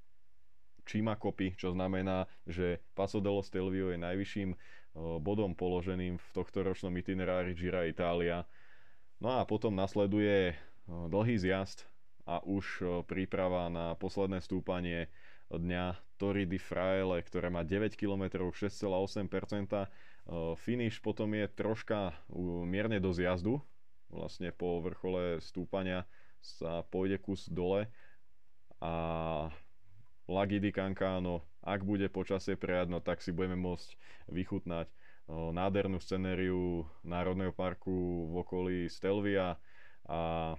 Čima 0.88 1.14
kopy, 1.14 1.54
čo 1.54 1.70
znamená, 1.76 2.26
že 2.48 2.80
Paso 2.96 3.22
dello 3.22 3.44
Stelvio 3.44 3.92
je 3.92 4.00
najvyšším 4.00 4.50
bodom 5.20 5.54
položeným 5.54 6.18
v 6.18 6.26
tohto 6.34 6.64
ročnom 6.66 6.92
itinerári 6.96 7.54
Gira 7.54 7.86
Italia. 7.86 8.48
No 9.22 9.38
a 9.38 9.46
potom 9.46 9.76
nasleduje 9.76 10.58
dlhý 10.88 11.36
zjazd 11.38 11.86
a 12.26 12.42
už 12.42 12.82
príprava 13.06 13.70
na 13.70 13.94
posledné 13.94 14.42
stúpanie 14.42 15.06
dňa 15.52 15.96
Torri 16.16 16.46
di 16.46 16.56
Fraele, 16.56 17.20
ktoré 17.20 17.50
má 17.50 17.66
9 17.66 17.98
km, 17.98 18.48
6,8%. 18.54 19.26
Finish 20.54 21.02
potom 21.02 21.34
je 21.34 21.50
troška 21.50 22.14
mierne 22.64 23.02
do 23.02 23.10
zjazdu, 23.10 23.58
vlastne 24.06 24.54
po 24.54 24.78
vrchole 24.78 25.42
stúpania 25.42 26.06
sa 26.38 26.86
pôjde 26.86 27.18
kus 27.18 27.50
dole. 27.50 27.90
A 28.78 29.50
Lagidi 30.30 30.70
Cancano, 30.70 31.42
ak 31.62 31.82
bude 31.82 32.06
počasie 32.06 32.54
prejadno, 32.54 33.02
tak 33.02 33.18
si 33.18 33.34
budeme 33.34 33.58
môcť 33.58 33.98
vychutnať 34.30 34.86
nádhernú 35.30 35.98
scenériu 35.98 36.86
Národného 37.02 37.50
parku 37.50 38.30
v 38.30 38.34
okolí 38.42 38.78
Stelvia. 38.86 39.58
A 40.06 40.54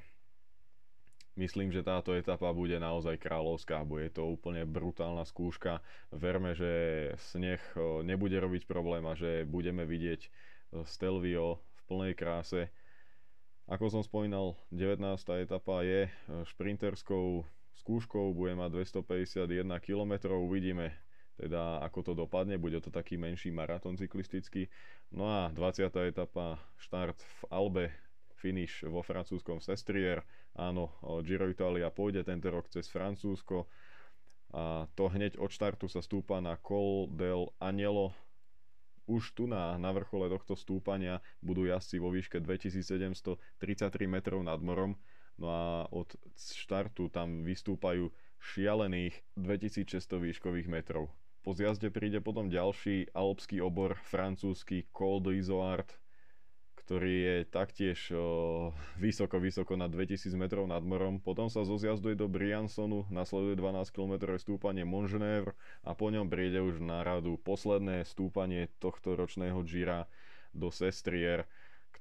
myslím, 1.35 1.73
že 1.73 1.85
táto 1.85 2.13
etapa 2.13 2.53
bude 2.53 2.77
naozaj 2.77 3.17
kráľovská, 3.17 3.81
bude 3.85 4.09
to 4.13 4.25
úplne 4.37 4.65
brutálna 4.65 5.25
skúška. 5.25 5.81
Verme, 6.13 6.53
že 6.53 6.71
sneh 7.33 7.61
nebude 8.05 8.37
robiť 8.37 8.69
problém 8.69 9.05
a 9.09 9.17
že 9.17 9.45
budeme 9.45 9.85
vidieť 9.85 10.29
Stelvio 10.89 11.61
v 11.61 11.81
plnej 11.89 12.13
kráse. 12.17 12.69
Ako 13.69 13.87
som 13.87 14.03
spomínal, 14.03 14.59
19. 14.75 14.99
etapa 15.39 15.87
je 15.87 16.11
šprinterskou 16.51 17.47
skúškou, 17.79 18.35
bude 18.35 18.53
mať 18.59 18.91
251 18.91 19.65
km, 19.79 20.35
uvidíme 20.35 20.91
teda 21.33 21.81
ako 21.81 21.99
to 22.05 22.13
dopadne, 22.13 22.61
bude 22.61 22.77
to 22.77 22.93
taký 22.93 23.17
menší 23.17 23.49
maratón 23.49 23.97
cyklistický. 23.97 24.69
No 25.09 25.25
a 25.25 25.49
20. 25.49 25.89
etapa, 26.05 26.61
štart 26.77 27.17
v 27.17 27.41
Albe, 27.49 27.85
finish 28.37 28.85
vo 28.85 29.01
francúzskom 29.01 29.57
Sestrier. 29.57 30.21
Áno, 30.53 30.93
Giro 31.25 31.49
Italia 31.49 31.89
pôjde 31.89 32.21
tento 32.21 32.49
rok 32.53 32.69
cez 32.69 32.85
Francúzsko 32.89 33.65
a 34.53 34.85
to 34.93 35.09
hneď 35.09 35.41
od 35.41 35.49
štartu 35.49 35.89
sa 35.89 36.05
stúpa 36.05 36.37
na 36.37 36.53
Col 36.61 37.09
del 37.09 37.49
Agnello. 37.57 38.13
Už 39.09 39.33
tu 39.33 39.49
na, 39.49 39.75
na 39.81 39.89
vrchole 39.89 40.29
tohto 40.29 40.53
stúpania 40.53 41.25
budú 41.41 41.65
jazdci 41.65 41.97
vo 41.97 42.13
výške 42.13 42.37
2733 42.37 43.35
metrov 44.05 44.45
nad 44.45 44.61
morom 44.61 44.93
No 45.37 45.47
a 45.49 45.89
od 45.89 46.13
štartu 46.37 47.09
tam 47.09 47.41
vystúpajú 47.41 48.13
šialených 48.37 49.17
2600 49.39 50.21
výškových 50.21 50.69
metrov. 50.69 51.09
Po 51.43 51.51
zjazde 51.57 51.89
príde 51.91 52.23
potom 52.23 52.47
ďalší 52.47 53.11
alpský 53.11 53.59
obor, 53.59 53.97
francúzsky 54.07 54.87
Col 54.93 55.19
d'Izoard, 55.19 55.89
ktorý 56.83 57.15
je 57.15 57.37
taktiež 57.47 57.99
o, 58.11 58.75
vysoko, 58.99 59.39
vysoko 59.39 59.79
na 59.79 59.87
2000 59.87 60.35
metrov 60.35 60.67
nad 60.67 60.83
morom. 60.83 61.23
Potom 61.23 61.47
sa 61.47 61.63
zozjazduje 61.63 62.19
do 62.19 62.27
Briansonu, 62.27 63.07
nasleduje 63.07 63.55
12 63.55 63.87
km 63.95 64.13
stúpanie 64.35 64.83
Mongenèvre 64.83 65.55
a 65.87 65.95
po 65.95 66.11
ňom 66.11 66.27
príde 66.27 66.59
už 66.59 66.83
na 66.83 67.01
radu 67.07 67.39
posledné 67.39 68.03
stúpanie 68.03 68.67
tohto 68.83 69.15
ročného 69.15 69.63
Gira 69.63 70.11
do 70.51 70.67
Sestrier 70.69 71.47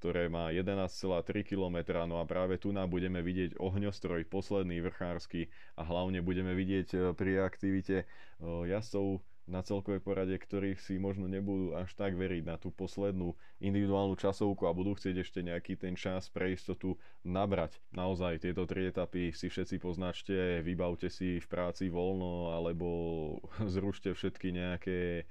ktoré 0.02 0.26
má 0.26 0.50
11,3 0.50 1.22
km, 1.46 1.78
no 2.10 2.18
a 2.18 2.26
práve 2.26 2.58
tu 2.58 2.74
nám 2.74 2.90
budeme 2.90 3.22
vidieť 3.22 3.54
ohňostroj, 3.62 4.26
posledný 4.26 4.82
vrchársky 4.82 5.46
a 5.78 5.86
hlavne 5.86 6.18
budeme 6.26 6.58
vidieť 6.58 6.88
e, 6.90 6.98
pri 7.14 7.38
aktivite 7.38 8.02
e, 8.02 8.06
jazdcov 8.66 9.22
na 9.46 9.60
celkovej 9.60 10.00
porade, 10.00 10.34
ktorých 10.38 10.78
si 10.78 11.02
možno 11.02 11.26
nebudú 11.26 11.74
až 11.74 11.90
tak 11.98 12.14
veriť 12.14 12.46
na 12.46 12.56
tú 12.56 12.70
poslednú 12.70 13.34
individuálnu 13.58 14.14
časovku 14.14 14.70
a 14.70 14.76
budú 14.76 14.94
chcieť 14.94 15.16
ešte 15.22 15.42
nejaký 15.42 15.74
ten 15.74 15.98
čas 15.98 16.30
pre 16.30 16.54
istotu 16.54 16.94
nabrať. 17.26 17.82
Naozaj 17.90 18.46
tieto 18.46 18.64
tri 18.70 18.88
etapy 18.88 19.34
si 19.34 19.50
všetci 19.50 19.82
poznačte, 19.82 20.62
vybavte 20.62 21.10
si 21.10 21.42
v 21.42 21.46
práci 21.50 21.90
voľno 21.90 22.54
alebo 22.54 22.88
zrušte 23.74 24.14
všetky 24.14 24.54
nejaké 24.54 25.26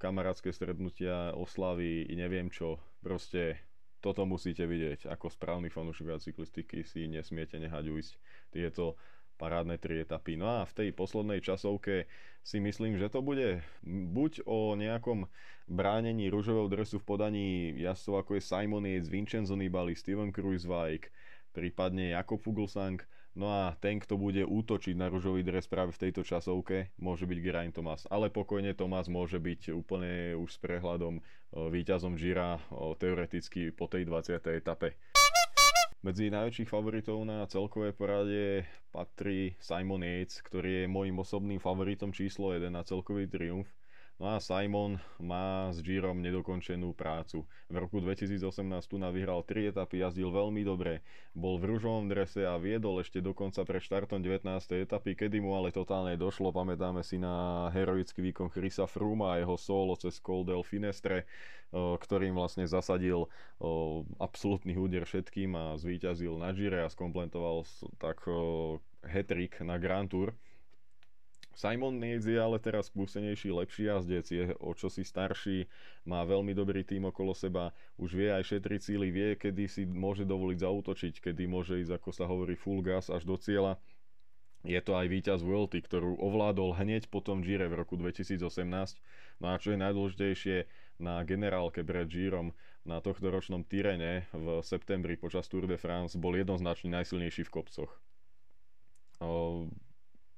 kamarátske 0.00 0.48
stretnutia, 0.52 1.36
oslavy, 1.36 2.08
neviem 2.16 2.48
čo. 2.48 2.80
Proste 3.04 3.60
toto 4.00 4.24
musíte 4.24 4.64
vidieť. 4.64 5.08
Ako 5.08 5.28
správny 5.28 5.68
fanúšikovia 5.68 6.20
cyklistiky 6.20 6.84
si 6.84 7.08
nesmiete 7.08 7.60
nehať 7.60 7.84
ujsť 7.88 8.12
tieto 8.52 8.96
parádne 9.36 9.76
tri 9.76 10.02
etapy. 10.02 10.38
No 10.38 10.46
a 10.46 10.68
v 10.68 10.72
tej 10.72 10.88
poslednej 10.94 11.42
časovke 11.42 12.06
si 12.44 12.60
myslím, 12.60 12.96
že 13.00 13.10
to 13.10 13.24
bude 13.24 13.64
buď 13.86 14.44
o 14.44 14.76
nejakom 14.78 15.26
bránení 15.64 16.28
rúžového 16.28 16.68
dresu 16.68 17.00
v 17.00 17.08
podaní 17.08 17.48
jazdcov 17.80 18.14
ako 18.20 18.30
je 18.36 18.42
Simon 18.44 18.84
Yates, 18.84 19.08
Vincenzo 19.08 19.56
Nibali, 19.56 19.96
Steven 19.96 20.28
Kruijswijk, 20.28 21.08
prípadne 21.56 22.12
Jakob 22.12 22.38
Fuglsang, 22.38 23.00
No 23.34 23.50
a 23.50 23.74
ten, 23.82 23.98
kto 23.98 24.14
bude 24.14 24.46
útočiť 24.46 24.94
na 24.94 25.10
ružový 25.10 25.42
dres 25.42 25.66
práve 25.66 25.90
v 25.90 26.06
tejto 26.06 26.22
časovke, 26.22 26.94
môže 27.02 27.26
byť 27.26 27.38
Geraint 27.42 27.74
Thomas. 27.74 28.06
Ale 28.06 28.30
pokojne 28.30 28.78
Thomas 28.78 29.10
môže 29.10 29.42
byť 29.42 29.74
úplne 29.74 30.38
už 30.38 30.54
s 30.54 30.58
prehľadom 30.62 31.18
víťazom 31.50 32.14
Gira 32.14 32.62
teoreticky 33.02 33.74
po 33.74 33.90
tej 33.90 34.06
20. 34.06 34.38
etape. 34.54 34.94
Medzi 36.04 36.28
najväčších 36.28 36.68
favoritov 36.68 37.24
na 37.24 37.48
celkové 37.48 37.96
porade 37.96 38.68
patrí 38.92 39.56
Simon 39.56 40.04
Yates, 40.04 40.44
ktorý 40.44 40.84
je 40.84 40.92
môjim 40.92 41.16
osobným 41.16 41.56
favoritom 41.56 42.12
číslo 42.12 42.52
1 42.52 42.68
na 42.68 42.84
celkový 42.84 43.24
triumf. 43.24 43.64
No 44.14 44.30
a 44.30 44.38
Simon 44.38 45.02
má 45.18 45.74
s 45.74 45.82
Girom 45.82 46.22
nedokončenú 46.22 46.94
prácu. 46.94 47.42
V 47.66 47.76
roku 47.82 47.98
2018 47.98 48.46
tu 48.86 48.94
na 48.94 49.10
vyhral 49.10 49.42
3 49.42 49.74
etapy, 49.74 50.06
jazdil 50.06 50.30
veľmi 50.30 50.62
dobre, 50.62 51.02
bol 51.34 51.58
v 51.58 51.74
rúžovom 51.74 52.06
drese 52.06 52.46
a 52.46 52.54
viedol 52.54 53.02
ešte 53.02 53.18
dokonca 53.18 53.66
pre 53.66 53.82
štartom 53.82 54.22
19. 54.22 54.46
etapy, 54.86 55.18
kedy 55.18 55.42
mu 55.42 55.58
ale 55.58 55.74
totálne 55.74 56.14
došlo. 56.14 56.54
Pamätáme 56.54 57.02
si 57.02 57.18
na 57.18 57.66
heroický 57.74 58.22
výkon 58.30 58.54
Chrisa 58.54 58.86
Fruma 58.86 59.34
a 59.34 59.42
jeho 59.42 59.58
solo 59.58 59.98
cez 59.98 60.22
Col 60.22 60.46
Finestre, 60.62 61.26
ktorým 61.74 62.38
vlastne 62.38 62.70
zasadil 62.70 63.26
absolútny 64.22 64.78
úder 64.78 65.10
všetkým 65.10 65.58
a 65.58 65.64
zvíťazil 65.74 66.38
na 66.38 66.54
Gire 66.54 66.86
a 66.86 66.88
skomplentoval 66.88 67.66
tak 67.98 68.22
hetrik 69.02 69.58
na 69.58 69.74
Grand 69.82 70.06
Tour. 70.06 70.38
Simon 71.54 72.02
Yates 72.02 72.26
je 72.26 72.38
ale 72.38 72.58
teraz 72.58 72.90
skúsenejší, 72.90 73.54
lepší 73.54 73.86
jazdec, 73.86 74.26
je 74.26 74.44
o 74.58 74.74
čosi 74.74 75.06
starší, 75.06 75.70
má 76.06 76.26
veľmi 76.26 76.50
dobrý 76.50 76.82
tým 76.82 77.06
okolo 77.08 77.30
seba, 77.32 77.70
už 77.98 78.18
vie 78.18 78.28
aj 78.34 78.42
šetriť 78.42 78.80
síly, 78.82 79.08
vie, 79.14 79.38
kedy 79.38 79.70
si 79.70 79.82
môže 79.86 80.26
dovoliť 80.26 80.58
zautočiť, 80.58 81.14
kedy 81.30 81.46
môže 81.46 81.78
ísť, 81.78 81.94
ako 81.94 82.10
sa 82.10 82.26
hovorí, 82.26 82.58
full 82.58 82.82
gas 82.82 83.06
až 83.06 83.22
do 83.22 83.38
cieľa. 83.38 83.78
Je 84.64 84.80
to 84.80 84.96
aj 84.96 85.06
víťaz 85.12 85.40
Vuelty, 85.44 85.84
ktorú 85.84 86.16
ovládol 86.18 86.74
hneď 86.80 87.12
po 87.12 87.20
tom 87.20 87.44
Gire 87.44 87.68
v 87.68 87.84
roku 87.84 88.00
2018. 88.00 88.40
No 89.38 89.52
a 89.52 89.60
čo 89.60 89.76
je 89.76 89.78
najdôležitejšie, 89.78 90.56
na 90.98 91.20
generálke 91.26 91.84
pred 91.84 92.06
Girom 92.06 92.54
na 92.86 93.02
tohto 93.02 93.28
ročnom 93.28 93.66
Tyrene 93.66 94.30
v 94.32 94.62
septembri 94.62 95.18
počas 95.18 95.50
Tour 95.50 95.66
de 95.66 95.74
France 95.74 96.14
bol 96.14 96.38
jednoznačne 96.38 96.94
najsilnejší 96.94 97.44
v 97.44 97.52
kopcoch 97.52 97.92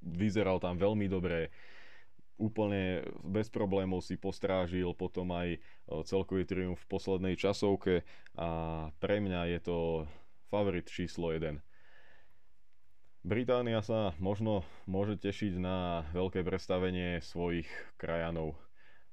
vyzeral 0.06 0.62
tam 0.62 0.78
veľmi 0.78 1.10
dobre, 1.10 1.50
úplne 2.36 3.00
bez 3.24 3.48
problémov 3.48 4.04
si 4.04 4.20
postrážil 4.20 4.92
potom 4.92 5.32
aj 5.32 5.56
celkový 6.04 6.44
triumf 6.44 6.80
v 6.84 6.90
poslednej 6.92 7.34
časovke 7.34 8.04
a 8.36 8.48
pre 9.00 9.24
mňa 9.24 9.56
je 9.56 9.60
to 9.64 9.78
favorit 10.52 10.86
číslo 10.86 11.32
1. 11.32 11.58
Británia 13.26 13.82
sa 13.82 14.14
možno 14.22 14.62
môže 14.86 15.18
tešiť 15.18 15.58
na 15.58 16.06
veľké 16.14 16.46
predstavenie 16.46 17.18
svojich 17.18 17.66
krajanov, 17.98 18.54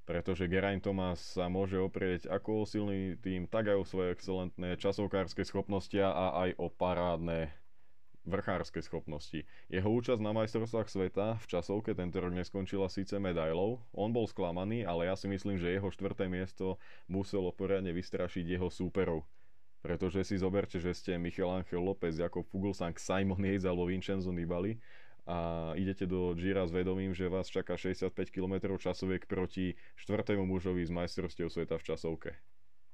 pretože 0.06 0.46
Geraint 0.46 0.86
Thomas 0.86 1.18
sa 1.18 1.50
môže 1.50 1.82
oprieť 1.82 2.30
ako 2.30 2.62
o 2.62 2.70
silný 2.70 3.18
tým, 3.18 3.50
tak 3.50 3.74
aj 3.74 3.78
o 3.82 3.90
svoje 3.90 4.14
excelentné 4.14 4.78
časovkárske 4.78 5.42
schopnosti 5.42 5.98
a 5.98 6.46
aj 6.46 6.50
o 6.62 6.70
parádne 6.70 7.50
vrchárske 8.24 8.80
schopnosti. 8.80 9.44
Jeho 9.68 9.90
účasť 9.92 10.22
na 10.24 10.32
majstrovstvách 10.32 10.88
sveta 10.88 11.36
v 11.40 11.46
časovke 11.46 11.92
tento 11.92 12.20
rok 12.24 12.32
neskončila 12.32 12.88
síce 12.88 13.20
medailou, 13.20 13.84
on 13.92 14.16
bol 14.16 14.28
sklamaný, 14.28 14.88
ale 14.88 15.12
ja 15.12 15.16
si 15.20 15.28
myslím, 15.28 15.60
že 15.60 15.76
jeho 15.76 15.92
štvrté 15.92 16.32
miesto 16.32 16.80
muselo 17.12 17.52
poriadne 17.52 17.92
vystrašiť 17.92 18.46
jeho 18.48 18.72
súperov. 18.72 19.28
Pretože 19.84 20.24
si 20.24 20.40
zoberte, 20.40 20.80
že 20.80 20.96
ste 20.96 21.20
Michel 21.20 21.52
Angel 21.52 21.84
López, 21.84 22.16
Jakob 22.16 22.48
Fuglsang, 22.48 22.96
Simon 22.96 23.44
Yates 23.44 23.68
alebo 23.68 23.92
Vincenzo 23.92 24.32
Nibali 24.32 24.80
a 25.28 25.72
idete 25.76 26.08
do 26.08 26.36
Gira 26.36 26.68
s 26.68 26.72
vedomím, 26.72 27.16
že 27.16 27.32
vás 27.32 27.48
čaká 27.48 27.80
65 27.80 28.12
km 28.32 28.76
časoviek 28.76 29.24
proti 29.28 29.76
štvrtému 30.00 30.44
mužovi 30.48 30.84
z 30.84 30.92
majstrovstiev 30.92 31.48
sveta 31.52 31.80
v 31.80 31.84
časovke. 31.84 32.32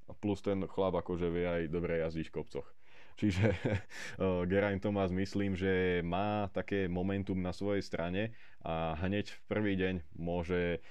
A 0.10 0.18
plus 0.18 0.42
ten 0.42 0.66
chlap 0.66 0.98
akože 0.98 1.30
vie 1.30 1.46
aj 1.46 1.62
dobre 1.70 2.02
jazdiť 2.02 2.30
v 2.30 2.36
kopcoch. 2.42 2.79
Čiže 3.18 3.56
Geraint 4.52 4.84
Thomas 4.84 5.10
myslím, 5.10 5.56
že 5.56 6.04
má 6.06 6.52
také 6.54 6.92
momentum 6.92 7.40
na 7.40 7.56
svojej 7.56 7.82
strane 7.82 8.36
a 8.62 8.94
hneď 9.00 9.32
v 9.32 9.42
prvý 9.48 9.74
deň 9.80 9.96
môže 10.18 10.84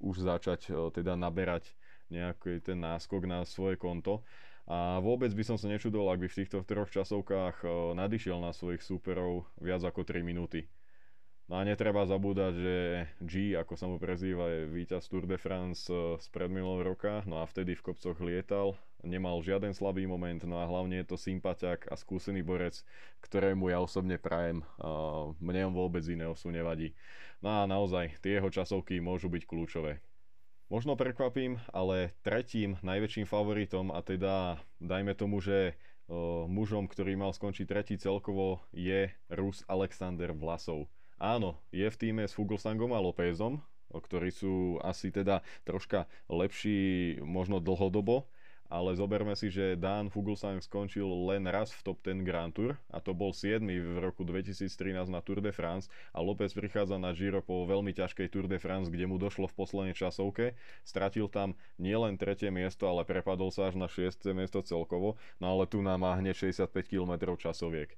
už 0.00 0.16
začať 0.20 0.68
teda 0.92 1.16
naberať 1.16 1.72
nejaký 2.12 2.62
ten 2.62 2.78
náskok 2.78 3.26
na 3.26 3.42
svoje 3.42 3.74
konto. 3.80 4.22
A 4.66 4.98
vôbec 4.98 5.30
by 5.30 5.46
som 5.46 5.54
sa 5.54 5.70
nečudol, 5.70 6.10
ak 6.10 6.18
by 6.18 6.28
v 6.28 6.38
týchto 6.42 6.66
troch 6.66 6.90
časovkách 6.90 7.62
nadišiel 7.94 8.42
na 8.42 8.50
svojich 8.50 8.82
súperov 8.82 9.46
viac 9.62 9.82
ako 9.86 10.02
3 10.02 10.26
minúty. 10.26 10.66
No 11.46 11.62
a 11.62 11.62
netreba 11.62 12.02
zabúdať, 12.02 12.54
že 12.58 12.76
G, 13.22 13.54
ako 13.54 13.78
sa 13.78 13.86
mu 13.86 14.02
prezýva, 14.02 14.50
je 14.50 14.66
víťaz 14.66 15.06
Tour 15.06 15.30
de 15.30 15.38
France 15.38 15.86
z 15.94 16.26
predminulého 16.34 16.82
roka, 16.82 17.22
no 17.22 17.38
a 17.38 17.46
vtedy 17.46 17.78
v 17.78 17.86
kopcoch 17.86 18.18
lietal, 18.18 18.74
nemal 19.04 19.42
žiaden 19.44 19.74
slabý 19.76 20.08
moment, 20.08 20.40
no 20.46 20.60
a 20.60 20.68
hlavne 20.68 21.02
je 21.02 21.06
to 21.08 21.16
sympatiak 21.20 21.88
a 21.90 21.94
skúsený 21.98 22.40
borec, 22.40 22.80
ktorému 23.20 23.68
ja 23.68 23.82
osobne 23.82 24.16
prajem. 24.16 24.64
Mne 25.42 25.68
on 25.68 25.74
vôbec 25.74 26.04
iného 26.08 26.32
sú 26.38 26.48
nevadí. 26.48 26.96
No 27.44 27.62
a 27.62 27.68
naozaj, 27.68 28.16
tie 28.24 28.40
jeho 28.40 28.48
časovky 28.48 29.02
môžu 29.02 29.28
byť 29.28 29.42
kľúčové. 29.44 30.00
Možno 30.66 30.98
prekvapím, 30.98 31.62
ale 31.70 32.16
tretím 32.26 32.74
najväčším 32.82 33.30
favoritom 33.30 33.94
a 33.94 34.02
teda 34.02 34.58
dajme 34.82 35.14
tomu, 35.14 35.38
že 35.38 35.78
mužom, 36.50 36.90
ktorý 36.90 37.14
mal 37.14 37.30
skončiť 37.30 37.66
tretí 37.66 37.94
celkovo 37.98 38.62
je 38.74 39.10
Rus 39.30 39.62
Alexander 39.70 40.34
Vlasov. 40.34 40.90
Áno, 41.22 41.58
je 41.70 41.86
v 41.86 41.96
týme 41.98 42.26
s 42.26 42.34
Fuglsangom 42.34 42.90
a 42.94 43.02
Lópezom, 43.02 43.62
ktorí 43.94 44.34
sú 44.34 44.82
asi 44.82 45.14
teda 45.14 45.40
troška 45.62 46.10
lepší 46.26 47.18
možno 47.22 47.62
dlhodobo, 47.62 48.26
ale 48.66 48.98
zoberme 48.98 49.32
si, 49.38 49.48
že 49.48 49.78
Dan 49.78 50.10
Fuglsang 50.10 50.58
skončil 50.58 51.06
len 51.06 51.46
raz 51.46 51.70
v 51.70 51.80
top 51.86 51.98
10 52.02 52.26
Grand 52.26 52.52
Tour 52.52 52.74
a 52.90 52.98
to 52.98 53.14
bol 53.14 53.30
7 53.30 53.62
v 53.62 53.98
roku 54.02 54.26
2013 54.26 55.06
na 55.06 55.20
Tour 55.22 55.38
de 55.38 55.54
France 55.54 55.86
a 56.10 56.18
López 56.22 56.50
prichádza 56.52 56.98
na 56.98 57.14
Giro 57.14 57.42
po 57.42 57.64
veľmi 57.64 57.94
ťažkej 57.94 58.26
Tour 58.30 58.46
de 58.50 58.58
France, 58.58 58.90
kde 58.90 59.06
mu 59.06 59.16
došlo 59.16 59.46
v 59.46 59.56
poslednej 59.56 59.94
časovke. 59.94 60.58
Stratil 60.82 61.30
tam 61.30 61.54
nielen 61.78 62.18
tretie 62.18 62.50
miesto, 62.50 62.86
ale 62.90 63.06
prepadol 63.06 63.54
sa 63.54 63.70
až 63.70 63.78
na 63.78 63.86
6. 63.86 64.26
miesto 64.34 64.62
celkovo, 64.62 65.18
no 65.38 65.46
ale 65.52 65.64
tu 65.70 65.80
nám 65.80 66.02
má 66.02 66.12
hneď 66.18 66.52
65 66.52 66.70
km 66.86 67.36
časoviek. 67.38 67.94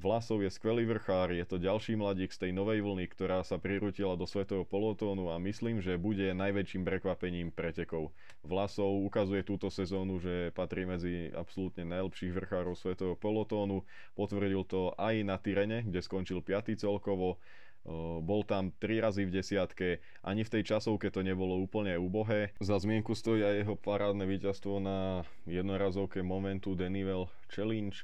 Vlasov 0.00 0.40
je 0.40 0.50
skvelý 0.50 0.88
vrchár, 0.88 1.30
je 1.36 1.44
to 1.44 1.60
ďalší 1.60 2.00
mladík 2.00 2.32
z 2.32 2.48
tej 2.48 2.52
novej 2.56 2.80
vlny, 2.80 3.06
ktorá 3.12 3.44
sa 3.44 3.60
prirutila 3.60 4.16
do 4.16 4.24
svetového 4.24 4.64
polotónu 4.64 5.28
a 5.30 5.36
myslím, 5.38 5.84
že 5.84 6.00
bude 6.00 6.32
najväčším 6.32 6.82
prekvapením 6.82 7.52
pretekov. 7.52 8.10
Vlasov 8.40 9.04
ukazuje 9.04 9.44
túto 9.44 9.68
sezónu, 9.68 10.16
že 10.18 10.50
patrí 10.56 10.88
medzi 10.88 11.30
absolútne 11.36 11.84
najlepších 11.86 12.34
vrchárov 12.34 12.74
svetového 12.74 13.20
polotónu. 13.20 13.84
Potvrdil 14.16 14.64
to 14.64 14.96
aj 14.96 15.14
na 15.28 15.36
Tyrene, 15.36 15.84
kde 15.84 16.00
skončil 16.00 16.40
5. 16.40 16.72
celkovo. 16.82 17.36
Bol 18.22 18.46
tam 18.46 18.70
3 18.78 19.02
razy 19.02 19.26
v 19.26 19.42
desiatke, 19.42 19.98
ani 20.22 20.46
v 20.46 20.52
tej 20.54 20.62
časovke 20.70 21.10
to 21.10 21.26
nebolo 21.26 21.58
úplne 21.58 21.98
úbohé. 21.98 22.54
Za 22.62 22.78
zmienku 22.78 23.10
stojí 23.10 23.42
aj 23.42 23.66
jeho 23.66 23.74
parádne 23.74 24.22
víťazstvo 24.22 24.78
na 24.78 25.26
jednorazovke 25.50 26.22
Momentu 26.22 26.78
Denivel 26.78 27.26
Challenge 27.50 27.98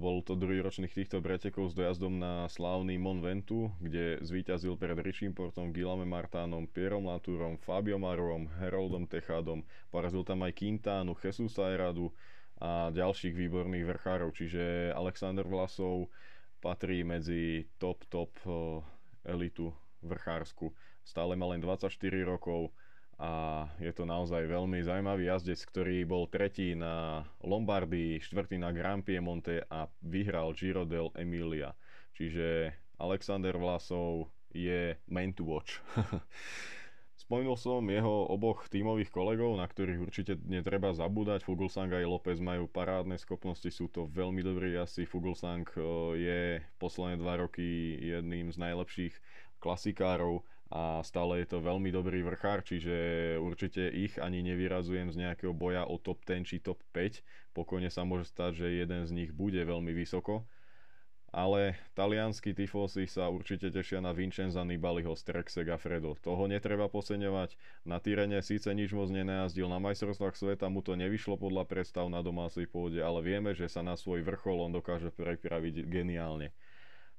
bol 0.00 0.24
to 0.24 0.32
druhý 0.32 0.64
ročných 0.64 0.96
týchto 0.96 1.20
pretekov 1.20 1.68
s 1.70 1.76
dojazdom 1.76 2.16
na 2.16 2.48
slávny 2.48 2.96
Mont 2.96 3.20
Ventu, 3.20 3.68
kde 3.84 4.16
zvíťazil 4.24 4.80
pred 4.80 4.96
Richim 5.04 5.36
Portom, 5.36 5.76
Gilame 5.76 6.08
Martánom, 6.08 6.64
Pierom 6.64 7.04
Latúrom, 7.04 7.60
Fabio 7.60 8.00
Marom, 8.00 8.48
Heroldom 8.56 9.04
Techádom. 9.04 9.60
Porazil 9.92 10.24
tam 10.24 10.40
aj 10.48 10.56
Quintánu, 10.56 11.12
Jesusa 11.20 11.68
Eradu 11.68 12.08
a 12.62 12.88
ďalších 12.94 13.36
výborných 13.36 13.84
vrchárov, 13.92 14.32
čiže 14.32 14.94
Alexander 14.96 15.44
Vlasov 15.44 16.08
patrí 16.62 17.04
medzi 17.04 17.68
top, 17.76 18.08
top 18.08 18.32
elitu 19.26 19.68
vrchársku. 20.00 20.72
Stále 21.02 21.34
má 21.34 21.50
len 21.50 21.60
24 21.60 21.92
rokov, 22.22 22.70
a 23.22 23.70
je 23.78 23.94
to 23.94 24.02
naozaj 24.02 24.50
veľmi 24.50 24.82
zaujímavý 24.82 25.30
jazdec, 25.30 25.62
ktorý 25.70 26.02
bol 26.02 26.26
tretí 26.26 26.74
na 26.74 27.22
Lombardii, 27.46 28.18
štvrtý 28.18 28.58
na 28.58 28.74
Grand 28.74 29.06
Piemonte 29.06 29.62
a 29.70 29.86
vyhral 30.02 30.50
Giro 30.58 30.82
del 30.82 31.14
Emilia. 31.14 31.70
Čiže 32.18 32.74
Alexander 32.98 33.54
Vlasov 33.54 34.26
je 34.50 34.98
man 35.06 35.30
to 35.38 35.46
watch. 35.46 35.78
Spomenul 37.22 37.54
som 37.54 37.86
jeho 37.86 38.26
oboch 38.26 38.66
tímových 38.66 39.14
kolegov, 39.14 39.54
na 39.54 39.70
ktorých 39.70 40.02
určite 40.02 40.34
netreba 40.42 40.90
zabúdať. 40.90 41.46
Fuglsang 41.46 41.94
aj 41.94 42.02
López 42.02 42.42
majú 42.42 42.66
parádne 42.66 43.14
schopnosti, 43.22 43.70
sú 43.70 43.86
to 43.86 44.10
veľmi 44.10 44.42
dobrí 44.42 44.74
jazdci. 44.74 45.06
Fuglsang 45.06 45.62
eh, 45.78 45.82
je 46.18 46.40
posledné 46.82 47.22
dva 47.22 47.38
roky 47.38 47.94
jedným 48.02 48.50
z 48.50 48.58
najlepších 48.58 49.14
klasikárov 49.62 50.42
a 50.72 51.04
stále 51.04 51.44
je 51.44 51.52
to 51.52 51.60
veľmi 51.60 51.92
dobrý 51.92 52.24
vrchár, 52.24 52.64
čiže 52.64 53.36
určite 53.36 53.92
ich 53.92 54.16
ani 54.16 54.40
nevyrazujem 54.40 55.12
z 55.12 55.20
nejakého 55.20 55.52
boja 55.52 55.84
o 55.84 56.00
top 56.00 56.24
10 56.24 56.48
či 56.48 56.64
top 56.64 56.80
5. 56.96 57.20
Pokojne 57.52 57.92
sa 57.92 58.08
môže 58.08 58.32
stať, 58.32 58.64
že 58.64 58.80
jeden 58.80 59.04
z 59.04 59.12
nich 59.12 59.30
bude 59.36 59.60
veľmi 59.60 59.92
vysoko. 59.92 60.48
Ale 61.32 61.80
talianskí 61.96 62.52
tifosi 62.52 63.08
sa 63.08 63.28
určite 63.28 63.72
tešia 63.72 64.04
na 64.04 64.12
Vincenza 64.12 64.64
Nibaliho 64.64 65.16
z 65.16 65.22
Trek 65.28 65.48
Segafredo. 65.48 66.12
Toho 66.20 66.44
netreba 66.44 66.92
poseňovať. 66.92 67.56
Na 67.88 68.00
Tyrene 68.00 68.40
síce 68.44 68.68
nič 68.72 68.92
moc 68.92 69.08
nenajazdil, 69.08 69.64
na 69.64 69.80
majstrovstvách 69.80 70.36
sveta 70.36 70.68
mu 70.68 70.84
to 70.84 70.92
nevyšlo 70.92 71.40
podľa 71.40 71.64
predstav 71.64 72.08
na 72.12 72.20
domácej 72.20 72.68
pôde, 72.68 73.00
ale 73.00 73.24
vieme, 73.24 73.56
že 73.56 73.64
sa 73.68 73.80
na 73.80 73.96
svoj 73.96 74.20
vrchol 74.24 74.68
on 74.68 74.76
dokáže 74.76 75.08
prepraviť 75.08 75.88
geniálne. 75.88 76.52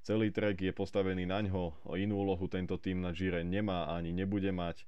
Celý 0.03 0.35
trek 0.35 0.59
je 0.59 0.75
postavený 0.75 1.23
na 1.23 1.39
ňo, 1.39 1.71
inú 1.95 2.27
úlohu 2.27 2.51
tento 2.51 2.75
tým 2.75 2.99
na 2.99 3.15
Gire 3.15 3.39
nemá 3.47 3.87
ani 3.87 4.11
nebude 4.11 4.51
mať 4.51 4.83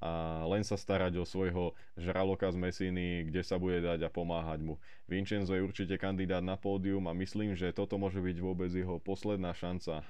a 0.00 0.42
len 0.48 0.64
sa 0.64 0.80
starať 0.80 1.20
o 1.20 1.28
svojho 1.28 1.76
žraloka 2.00 2.48
z 2.48 2.56
Mesiny, 2.56 3.28
kde 3.28 3.44
sa 3.44 3.60
bude 3.60 3.84
dať 3.84 4.00
a 4.06 4.08
pomáhať 4.08 4.64
mu. 4.64 4.80
Vincenzo 5.04 5.52
je 5.52 5.60
určite 5.60 6.00
kandidát 6.00 6.40
na 6.40 6.56
pódium 6.56 7.04
a 7.04 7.12
myslím, 7.12 7.52
že 7.52 7.76
toto 7.76 8.00
môže 8.00 8.16
byť 8.16 8.36
vôbec 8.40 8.72
jeho 8.72 8.96
posledná 8.96 9.52
šanca, 9.52 10.00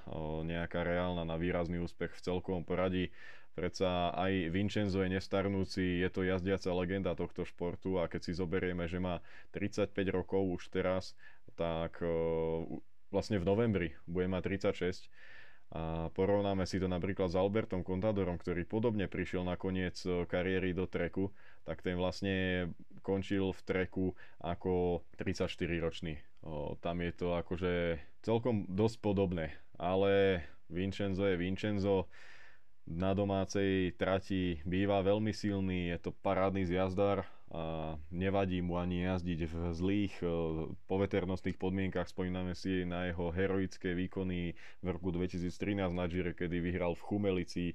nejaká 0.47 0.87
reálna 0.87 1.27
na 1.27 1.35
výrazný 1.35 1.83
úspech 1.83 2.15
v 2.15 2.23
celkovom 2.23 2.63
poradí. 2.63 3.11
Predsa 3.51 4.15
aj 4.15 4.47
Vincenzo 4.47 5.03
je 5.03 5.11
nestarnúci, 5.11 5.99
je 5.99 6.07
to 6.07 6.23
jazdiaca 6.23 6.71
legenda 6.71 7.11
tohto 7.11 7.43
športu 7.43 7.99
a 7.99 8.07
keď 8.07 8.31
si 8.31 8.31
zoberieme, 8.31 8.87
že 8.87 9.03
má 9.03 9.19
35 9.51 9.91
rokov 10.07 10.39
už 10.55 10.71
teraz, 10.71 11.19
tak 11.59 11.99
vlastne 13.11 13.37
v 13.37 13.45
novembri 13.45 13.89
bude 14.07 14.25
mať 14.31 14.71
36 14.71 15.11
a 15.71 16.11
porovnáme 16.11 16.67
si 16.67 16.83
to 16.83 16.91
napríklad 16.91 17.31
s 17.31 17.39
Albertom 17.39 17.87
Contadorom, 17.87 18.35
ktorý 18.35 18.67
podobne 18.67 19.07
prišiel 19.07 19.47
na 19.47 19.55
koniec 19.55 20.03
e, 20.03 20.27
kariéry 20.27 20.75
do 20.75 20.83
treku, 20.83 21.31
tak 21.63 21.79
ten 21.79 21.95
vlastne 21.95 22.67
končil 22.99 23.55
v 23.55 23.61
treku 23.63 24.05
ako 24.43 24.99
34 25.15 25.47
ročný. 25.79 26.19
O, 26.43 26.75
tam 26.83 26.99
je 26.99 27.11
to 27.15 27.39
akože 27.39 28.03
celkom 28.19 28.67
dosť 28.67 28.99
podobné, 28.99 29.55
ale 29.79 30.43
Vincenzo 30.67 31.23
je 31.23 31.39
Vincenzo, 31.39 32.11
na 32.91 33.15
domácej 33.15 33.95
trati 33.95 34.59
býva 34.67 34.99
veľmi 34.99 35.31
silný, 35.31 35.95
je 35.95 35.97
to 36.03 36.11
parádny 36.19 36.67
zjazdar 36.67 37.23
nevadí 38.11 38.63
mu 38.63 38.79
ani 38.79 39.03
jazdiť 39.03 39.39
v 39.43 39.55
zlých 39.75 40.13
e, 40.23 40.27
poveternostných 40.87 41.59
podmienkach. 41.59 42.07
Spomíname 42.07 42.55
si 42.55 42.87
na 42.87 43.11
jeho 43.11 43.27
heroické 43.27 43.91
výkony 43.91 44.55
v 44.79 44.87
roku 44.87 45.11
2013 45.11 45.51
na 45.91 46.07
Gire, 46.07 46.31
kedy 46.31 46.63
vyhral 46.63 46.95
v 46.95 47.03
Chumelici 47.03 47.65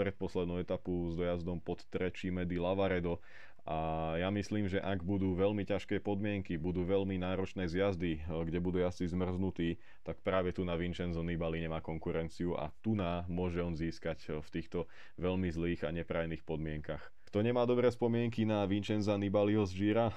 predposlednú 0.00 0.62
etapu 0.62 1.12
s 1.12 1.18
dojazdom 1.18 1.60
pod 1.60 1.84
Trečí 1.92 2.32
Medy 2.32 2.56
Lavaredo. 2.56 3.20
A 3.68 4.16
ja 4.16 4.32
myslím, 4.32 4.64
že 4.64 4.80
ak 4.80 5.04
budú 5.04 5.36
veľmi 5.36 5.60
ťažké 5.68 6.00
podmienky, 6.00 6.56
budú 6.56 6.88
veľmi 6.88 7.20
náročné 7.20 7.68
zjazdy, 7.68 8.24
e, 8.24 8.32
kde 8.48 8.64
budú 8.64 8.80
jazdci 8.80 9.12
zmrznutí, 9.12 9.76
tak 10.08 10.24
práve 10.24 10.56
tu 10.56 10.64
na 10.64 10.72
Vincenzo 10.72 11.20
Nibali 11.20 11.60
nemá 11.60 11.84
konkurenciu 11.84 12.56
a 12.56 12.72
tu 12.80 12.96
na 12.96 13.28
môže 13.28 13.60
on 13.60 13.76
získať 13.76 14.24
e, 14.24 14.40
v 14.40 14.48
týchto 14.48 14.88
veľmi 15.20 15.52
zlých 15.52 15.84
a 15.84 15.92
neprajných 15.92 16.48
podmienkach. 16.48 17.17
Kto 17.28 17.44
nemá 17.44 17.68
dobré 17.68 17.92
spomienky 17.92 18.48
na 18.48 18.64
Vincenza 18.64 19.12
Nibaliho 19.12 19.60
z 19.68 19.76
Gira? 19.76 20.08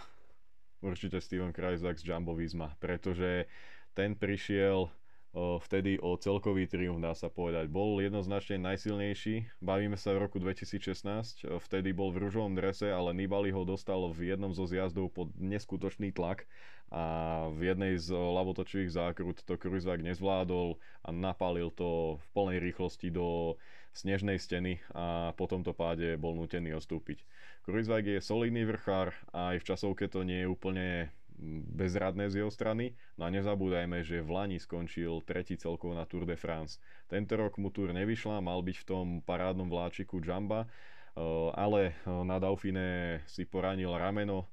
Určite 0.79 1.19
Steven 1.19 1.51
Krajzak 1.51 1.99
z 1.99 2.07
Jumbo 2.07 2.31
Visma, 2.31 2.71
pretože 2.79 3.51
ten 3.91 4.15
prišiel 4.15 4.87
vtedy 5.35 5.99
o 5.99 6.15
celkový 6.15 6.71
triumf, 6.71 7.03
dá 7.03 7.11
sa 7.11 7.27
povedať. 7.27 7.67
Bol 7.67 7.99
jednoznačne 7.99 8.63
najsilnejší. 8.63 9.59
Bavíme 9.59 9.99
sa 9.99 10.15
v 10.15 10.23
roku 10.23 10.39
2016. 10.39 11.51
Vtedy 11.51 11.91
bol 11.91 12.15
v 12.15 12.31
ružovom 12.31 12.55
drese, 12.55 12.87
ale 12.87 13.11
Nibali 13.11 13.51
ho 13.51 13.67
dostal 13.67 14.07
v 14.07 14.31
jednom 14.31 14.55
zo 14.55 14.63
zjazdov 14.63 15.11
pod 15.11 15.35
neskutočný 15.35 16.15
tlak 16.15 16.47
a 16.91 17.47
v 17.51 17.75
jednej 17.75 17.99
z 17.99 18.11
lavotočivých 18.15 18.91
zákrut 18.91 19.43
to 19.43 19.59
Krujzvák 19.59 19.99
nezvládol 19.99 20.79
a 21.03 21.09
napálil 21.11 21.75
to 21.75 22.19
v 22.19 22.25
plnej 22.31 22.59
rýchlosti 22.59 23.11
do 23.11 23.59
snežnej 23.91 24.39
steny 24.39 24.79
a 24.95 25.35
po 25.35 25.45
tomto 25.51 25.75
páde 25.75 26.15
bol 26.15 26.35
nutený 26.35 26.75
odstúpiť. 26.79 27.23
Krujzvák 27.67 28.05
je 28.07 28.19
solidný 28.23 28.63
vrchár 28.63 29.11
a 29.35 29.55
aj 29.55 29.57
v 29.61 29.67
časovke 29.67 30.05
to 30.07 30.23
nie 30.23 30.43
je 30.43 30.51
úplne 30.51 31.11
bezradné 31.73 32.29
z 32.29 32.45
jeho 32.45 32.51
strany. 32.53 32.93
No 33.17 33.27
a 33.27 33.33
nezabúdajme, 33.33 34.05
že 34.05 34.21
v 34.21 34.29
Lani 34.29 34.57
skončil 34.61 35.25
tretí 35.25 35.57
celkovo 35.57 35.97
na 35.97 36.05
Tour 36.05 36.29
de 36.29 36.37
France. 36.37 36.77
Tento 37.09 37.33
rok 37.35 37.57
mu 37.57 37.73
Tour 37.73 37.91
nevyšla, 37.91 38.45
mal 38.45 38.61
byť 38.61 38.77
v 38.77 38.87
tom 38.87 39.05
parádnom 39.25 39.67
vláčiku 39.67 40.21
Jamba, 40.21 40.65
eh, 40.65 40.69
ale 41.57 41.91
eh, 41.91 42.23
na 42.23 42.37
Dauphine 42.37 43.19
si 43.25 43.43
poranil 43.49 43.89
rameno, 43.89 44.47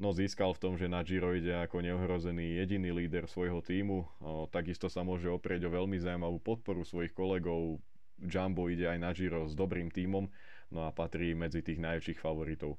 no 0.00 0.10
získal 0.10 0.56
v 0.56 0.62
tom, 0.62 0.74
že 0.80 0.88
na 0.88 1.04
Giro 1.04 1.36
ide 1.36 1.52
ako 1.62 1.84
neohrozený 1.84 2.58
jediný 2.64 2.96
líder 2.96 3.28
svojho 3.28 3.60
týmu. 3.60 4.02
Eh, 4.02 4.08
takisto 4.48 4.88
sa 4.88 5.04
môže 5.04 5.28
oprieť 5.28 5.68
o 5.68 5.74
veľmi 5.74 6.00
zaujímavú 6.00 6.40
podporu 6.40 6.82
svojich 6.82 7.12
kolegov. 7.12 7.78
Jumbo 8.22 8.70
ide 8.70 8.86
aj 8.86 8.98
na 9.02 9.10
Giro 9.10 9.50
s 9.50 9.54
dobrým 9.58 9.90
týmom, 9.90 10.30
no 10.70 10.80
a 10.86 10.94
patrí 10.94 11.34
medzi 11.34 11.60
tých 11.60 11.82
najväčších 11.82 12.22
favoritov. 12.22 12.78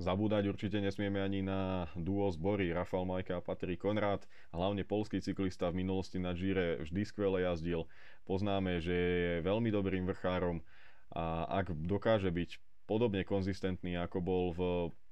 Zabúdať 0.00 0.48
určite 0.48 0.80
nesmieme 0.80 1.20
ani 1.20 1.44
na 1.44 1.86
duo 1.94 2.26
zbory 2.32 2.72
Rafal 2.72 3.04
Majka 3.04 3.38
a 3.38 3.44
Patrik 3.44 3.84
Konrad. 3.84 4.24
Hlavne 4.50 4.82
polský 4.88 5.20
cyklista 5.20 5.68
v 5.68 5.84
minulosti 5.84 6.16
na 6.16 6.32
Gire 6.32 6.80
vždy 6.82 7.02
skvele 7.06 7.44
jazdil. 7.44 7.86
Poznáme, 8.24 8.80
že 8.80 8.96
je 8.96 9.32
veľmi 9.44 9.68
dobrým 9.68 10.08
vrchárom 10.08 10.64
a 11.12 11.44
ak 11.44 11.76
dokáže 11.84 12.32
byť 12.32 12.56
podobne 12.88 13.22
konzistentný 13.22 14.00
ako 14.00 14.18
bol 14.24 14.44
v 14.56 14.60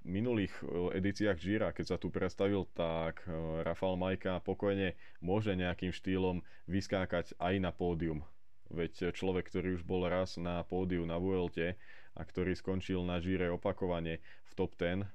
minulých 0.02 0.52
e, 0.64 0.96
edíciách 0.96 1.38
Gira, 1.38 1.68
keď 1.76 1.86
sa 1.86 1.96
tu 2.00 2.08
predstavil, 2.08 2.64
tak 2.72 3.20
e, 3.28 3.30
Rafal 3.62 4.00
Majka 4.00 4.40
pokojne 4.40 4.96
môže 5.20 5.52
nejakým 5.52 5.92
štýlom 5.92 6.40
vyskákať 6.64 7.36
aj 7.36 7.54
na 7.60 7.70
pódium. 7.70 8.24
Veď 8.70 9.10
človek, 9.10 9.50
ktorý 9.50 9.78
už 9.78 9.82
bol 9.82 10.06
raz 10.06 10.38
na 10.38 10.62
pódiu 10.62 11.02
na 11.02 11.18
Vuelte, 11.18 11.74
a 12.18 12.26
ktorý 12.26 12.58
skončil 12.58 13.06
na 13.06 13.22
žíre 13.22 13.48
opakovane 13.54 14.18
v 14.20 14.52
top 14.58 14.74
10 14.74 15.06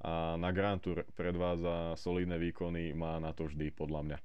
a 0.00 0.34
na 0.40 0.50
Grand 0.50 0.80
Tour 0.80 1.04
predvádza 1.12 1.94
solidné 1.94 2.40
výkony, 2.40 2.96
má 2.96 3.20
na 3.20 3.36
to 3.36 3.46
vždy 3.46 3.68
podľa 3.70 4.00
mňa. 4.02 4.18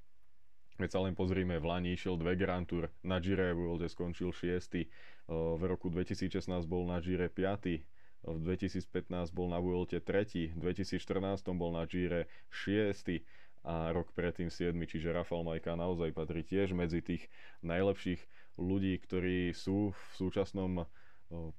Keď 0.76 0.90
sa 0.92 1.00
len 1.04 1.16
pozrieme, 1.16 1.56
v 1.56 1.68
Lani 1.68 1.96
išiel 1.96 2.16
dve 2.20 2.36
Grand 2.36 2.64
Tour, 2.64 2.88
na 3.04 3.20
Gire 3.20 3.52
World 3.52 3.84
skončil 3.88 4.32
6. 4.32 4.88
V 5.28 5.62
roku 5.64 5.88
2016 5.88 6.48
bol 6.68 6.84
na 6.88 7.00
Gire 7.00 7.32
5. 7.32 8.28
V 8.28 8.38
2015 8.44 9.32
bol 9.32 9.48
na 9.48 9.60
Vuelte 9.60 10.00
3. 10.00 10.52
V 10.52 10.60
2014 10.60 11.48
bol 11.56 11.72
na 11.72 11.84
Gire 11.88 12.28
6. 12.52 13.24
A 13.64 13.92
rok 13.92 14.12
predtým 14.12 14.52
7. 14.52 14.76
Čiže 14.76 15.16
Rafal 15.16 15.48
Majka 15.48 15.76
naozaj 15.76 16.12
patrí 16.12 16.44
tiež 16.44 16.76
medzi 16.76 17.00
tých 17.00 17.28
najlepších 17.64 18.20
ľudí, 18.56 18.98
ktorí 19.00 19.52
sú 19.52 19.92
v 19.92 20.02
súčasnom 20.16 20.88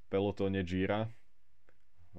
pelotóne 0.10 0.62
Gira. 0.66 1.10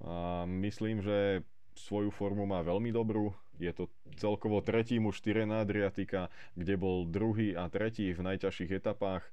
A 0.02 0.46
myslím, 0.46 1.02
že 1.02 1.42
svoju 1.74 2.10
formu 2.10 2.46
má 2.46 2.62
veľmi 2.62 2.90
dobrú. 2.94 3.34
Je 3.58 3.74
to 3.74 3.90
celkovo 4.18 4.62
tretí 4.62 5.02
muž 5.02 5.18
na 5.46 5.66
Adriatika, 5.66 6.30
kde 6.54 6.78
bol 6.78 7.06
druhý 7.06 7.58
a 7.58 7.66
tretí 7.66 8.14
v 8.14 8.22
najťažších 8.22 8.78
etapách. 8.78 9.26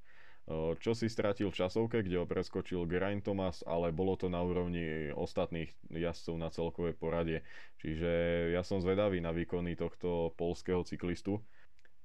Čo 0.78 0.94
si 0.94 1.10
stratil 1.10 1.50
časovke, 1.50 2.06
kde 2.06 2.22
ho 2.22 2.26
preskočil 2.26 2.86
Geraint 2.86 3.18
Thomas, 3.18 3.66
ale 3.66 3.90
bolo 3.90 4.14
to 4.14 4.30
na 4.30 4.38
úrovni 4.46 5.10
ostatných 5.10 5.74
jazdcov 5.90 6.34
na 6.38 6.54
celkové 6.54 6.94
poradie. 6.94 7.42
Čiže 7.82 8.10
ja 8.54 8.62
som 8.62 8.78
zvedavý 8.78 9.18
na 9.18 9.34
výkony 9.34 9.74
tohto 9.74 10.30
polského 10.38 10.86
cyklistu. 10.86 11.42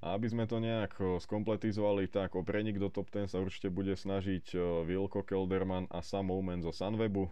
A 0.01 0.17
aby 0.17 0.25
sme 0.25 0.49
to 0.49 0.57
nejak 0.57 0.97
skompletizovali, 0.97 2.09
tak 2.09 2.33
o 2.33 2.41
prenik 2.41 2.81
do 2.81 2.89
top 2.89 3.13
10 3.13 3.29
sa 3.29 3.37
určite 3.37 3.69
bude 3.69 3.93
snažiť 3.93 4.57
Wilko 4.89 5.21
Kelderman 5.21 5.85
a 5.93 6.01
Sam 6.01 6.33
Omen 6.33 6.65
zo 6.65 6.73
Sunwebu, 6.73 7.29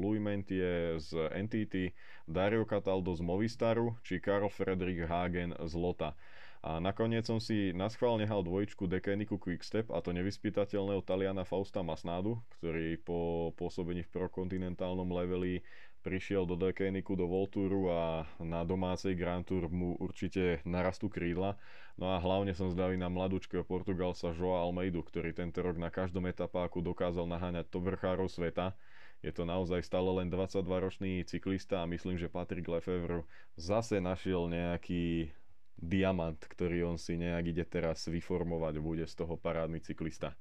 Louis 0.00 0.16
Mentie 0.16 0.96
z 0.96 1.28
NTT, 1.28 1.92
Dario 2.24 2.64
Cataldo 2.64 3.12
z 3.12 3.20
Movistaru 3.20 3.92
či 4.00 4.24
Karl 4.24 4.48
Fredrik 4.48 5.04
Hagen 5.04 5.52
z 5.52 5.72
Lota. 5.76 6.16
A 6.58 6.82
nakoniec 6.82 7.22
som 7.22 7.38
si 7.38 7.70
na 7.70 7.86
schvál 7.86 8.18
nehal 8.18 8.42
dvojičku 8.42 8.90
Dekeniku 8.90 9.38
Quickstep 9.38 9.94
a 9.94 10.02
to 10.02 10.10
nevyspytateľného 10.10 11.06
Taliana 11.06 11.46
Fausta 11.46 11.86
Masnádu, 11.86 12.42
ktorý 12.58 12.98
po 12.98 13.52
pôsobení 13.54 14.02
v 14.02 14.10
prokontinentálnom 14.16 15.06
leveli 15.06 15.62
prišiel 16.00 16.46
do 16.46 16.54
Dekeniku 16.54 17.18
do 17.18 17.26
Voltúru 17.26 17.90
a 17.90 18.24
na 18.40 18.62
domácej 18.62 19.18
Grand 19.18 19.44
Tour 19.44 19.68
mu 19.68 19.98
určite 19.98 20.62
narastú 20.62 21.10
krídla. 21.10 21.58
No 21.98 22.14
a 22.14 22.22
hlavne 22.22 22.54
som 22.54 22.70
zdavý 22.70 22.94
na 22.94 23.10
mladúčkeho 23.10 23.66
Portugalsa 23.66 24.30
Joa 24.30 24.62
Almeidu, 24.62 25.02
ktorý 25.02 25.34
tento 25.34 25.60
rok 25.60 25.76
na 25.76 25.90
každom 25.90 26.30
etapáku 26.30 26.78
dokázal 26.78 27.26
naháňať 27.26 27.66
top 27.68 27.90
vrchárov 27.90 28.30
sveta. 28.30 28.78
Je 29.18 29.34
to 29.34 29.42
naozaj 29.42 29.82
stále 29.82 30.06
len 30.22 30.30
22-ročný 30.30 31.26
cyklista 31.26 31.82
a 31.82 31.90
myslím, 31.90 32.14
že 32.14 32.30
Patrick 32.30 32.70
Lefevre 32.70 33.26
zase 33.58 33.98
našiel 33.98 34.46
nejaký 34.46 35.34
diamant, 35.78 36.38
ktorý 36.38 36.94
on 36.94 36.98
si 36.98 37.18
nejak 37.18 37.54
ide 37.54 37.64
teraz 37.66 38.06
vyformovať, 38.06 38.78
bude 38.82 39.06
z 39.06 39.14
toho 39.14 39.34
parádny 39.38 39.82
cyklista. 39.82 40.38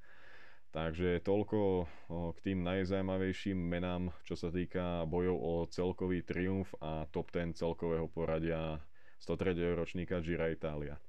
Takže 0.75 1.23
toľko 1.23 1.88
k 2.36 2.38
tým 2.43 2.62
najzajímavejším 2.62 3.58
menám, 3.58 4.12
čo 4.27 4.36
sa 4.36 4.51
týka 4.51 5.08
bojov 5.08 5.38
o 5.39 5.53
celkový 5.71 6.21
triumf 6.21 6.75
a 6.84 7.08
top 7.10 7.32
10 7.32 7.56
celkového 7.56 8.06
poradia 8.12 8.77
103. 9.23 9.73
ročníka 9.73 10.21
Gira 10.21 10.51
Italia. 10.51 10.99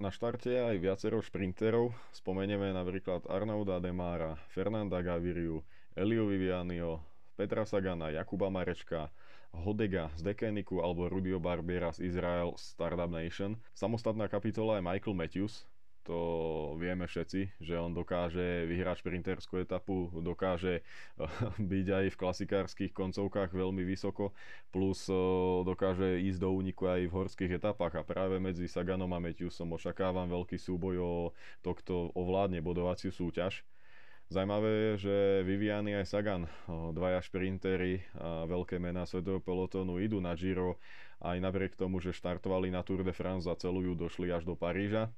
Na 0.00 0.08
štarte 0.08 0.48
aj 0.56 0.80
viacero 0.80 1.20
šprinterov, 1.20 1.92
spomenieme 2.16 2.72
napríklad 2.72 3.28
Arnauda 3.28 3.84
Demára, 3.84 4.40
Fernanda 4.48 5.04
Gaviriu, 5.04 5.60
Elio 5.92 6.24
Vivianio, 6.24 7.04
Petra 7.36 7.68
Sagana, 7.68 8.08
Jakuba 8.08 8.48
Marečka, 8.48 9.12
Hodega 9.52 10.08
z 10.16 10.32
Dekeniku 10.32 10.80
alebo 10.80 11.12
Rudio 11.12 11.36
Barbiera 11.36 11.92
z 11.92 12.08
Israel 12.08 12.56
Startup 12.56 13.12
Nation. 13.12 13.60
Samostatná 13.76 14.24
kapitola 14.32 14.80
je 14.80 14.86
Michael 14.88 15.12
Matthews, 15.20 15.68
to 16.10 16.74
vieme 16.74 17.06
všetci, 17.06 17.62
že 17.62 17.78
on 17.78 17.94
dokáže 17.94 18.66
vyhrať 18.66 19.06
šprinterskú 19.06 19.62
etapu, 19.62 20.10
dokáže 20.18 20.82
byť 21.70 21.86
aj 21.86 22.06
v 22.10 22.18
klasikárskych 22.18 22.90
koncovkách 22.90 23.54
veľmi 23.54 23.86
vysoko, 23.86 24.34
plus 24.74 25.06
eh, 25.06 25.14
dokáže 25.62 26.18
ísť 26.18 26.42
do 26.42 26.50
úniku 26.50 26.90
aj 26.90 27.06
v 27.06 27.14
horských 27.14 27.62
etapách 27.62 27.94
a 27.94 28.02
práve 28.02 28.42
medzi 28.42 28.66
Saganom 28.66 29.14
a 29.14 29.22
Matthewsom 29.22 29.70
očakávam 29.70 30.26
veľký 30.26 30.58
súboj 30.58 30.96
o 30.98 31.12
to, 31.62 31.78
kto 31.78 32.10
ovládne 32.18 32.58
bodovaciu 32.58 33.14
súťaž. 33.14 33.62
Zajímavé 34.30 34.70
je, 34.70 34.92
že 35.10 35.16
Viviani 35.46 35.94
aj 35.94 36.10
Sagan, 36.10 36.50
eh, 36.50 36.50
dvaja 36.90 37.22
šprintery 37.22 38.02
a 38.18 38.50
veľké 38.50 38.82
mená 38.82 39.06
svetového 39.06 39.38
pelotónu 39.38 40.02
idú 40.02 40.18
na 40.18 40.34
Giro 40.34 40.74
aj 41.22 41.38
napriek 41.38 41.78
tomu, 41.78 42.02
že 42.02 42.10
štartovali 42.10 42.74
na 42.74 42.82
Tour 42.82 43.06
de 43.06 43.14
France 43.14 43.46
za 43.46 43.54
celú 43.54 43.86
ju 43.86 43.94
došli 43.94 44.34
až 44.34 44.42
do 44.42 44.58
Paríža 44.58 45.14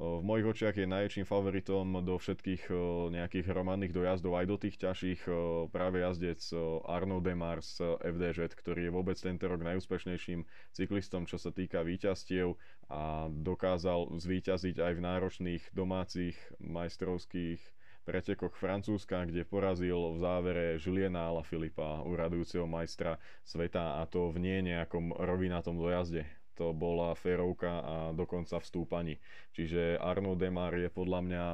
v 0.00 0.24
mojich 0.24 0.48
očiach 0.48 0.80
je 0.80 0.88
najväčším 0.88 1.28
favoritom 1.28 2.00
do 2.00 2.16
všetkých 2.16 2.72
nejakých 3.12 3.44
hromadných 3.52 3.92
dojazdov, 3.92 4.32
aj 4.40 4.46
do 4.48 4.56
tých 4.56 4.80
ťažších 4.80 5.28
práve 5.68 6.00
jazdec 6.00 6.40
Arno 6.88 7.20
Demars 7.20 7.76
FDŽ, 8.00 8.48
ktorý 8.56 8.88
je 8.88 8.94
vôbec 8.96 9.20
tento 9.20 9.44
rok 9.44 9.60
najúspešnejším 9.60 10.48
cyklistom, 10.72 11.28
čo 11.28 11.36
sa 11.36 11.52
týka 11.52 11.84
výťastiev 11.84 12.56
a 12.88 13.28
dokázal 13.28 14.16
zvíťaziť 14.16 14.80
aj 14.80 14.92
v 14.96 15.04
náročných 15.04 15.62
domácich 15.76 16.36
majstrovských 16.64 17.60
pretekoch 18.08 18.56
Francúzska, 18.56 19.28
kde 19.28 19.44
porazil 19.44 20.16
v 20.16 20.24
závere 20.24 20.66
Juliana 20.80 21.28
Ala 21.28 21.44
Filipa, 21.44 22.00
uradujúceho 22.08 22.64
majstra 22.64 23.20
sveta 23.44 24.00
a 24.00 24.08
to 24.08 24.32
v 24.32 24.40
nie 24.40 24.64
nejakom 24.64 25.12
rovinatom 25.12 25.76
dojazde 25.76 26.24
to 26.60 26.76
bola 26.76 27.16
férovka 27.16 27.80
a 27.80 27.96
dokonca 28.12 28.60
v 28.60 28.68
stúpaní. 28.68 29.14
Čiže 29.56 29.96
Arno 29.96 30.36
Demar 30.36 30.76
je 30.76 30.92
podľa 30.92 31.20
mňa 31.24 31.44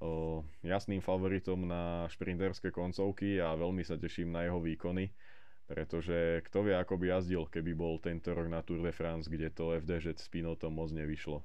o, 0.00 0.40
jasným 0.64 1.04
favoritom 1.04 1.68
na 1.68 2.08
šprinterské 2.08 2.72
koncovky 2.72 3.36
a 3.36 3.52
veľmi 3.52 3.84
sa 3.84 4.00
teším 4.00 4.32
na 4.32 4.48
jeho 4.48 4.56
výkony, 4.56 5.12
pretože 5.68 6.40
kto 6.48 6.72
vie, 6.72 6.72
ako 6.72 6.96
by 6.96 7.04
jazdil, 7.12 7.44
keby 7.52 7.76
bol 7.76 8.00
tento 8.00 8.32
rok 8.32 8.48
na 8.48 8.64
Tour 8.64 8.80
de 8.80 8.96
France, 8.96 9.28
kde 9.28 9.52
to 9.52 9.76
FDŽ 9.76 10.16
s 10.16 10.32
Pinotom 10.32 10.72
moc 10.72 10.88
nevyšlo. 10.88 11.44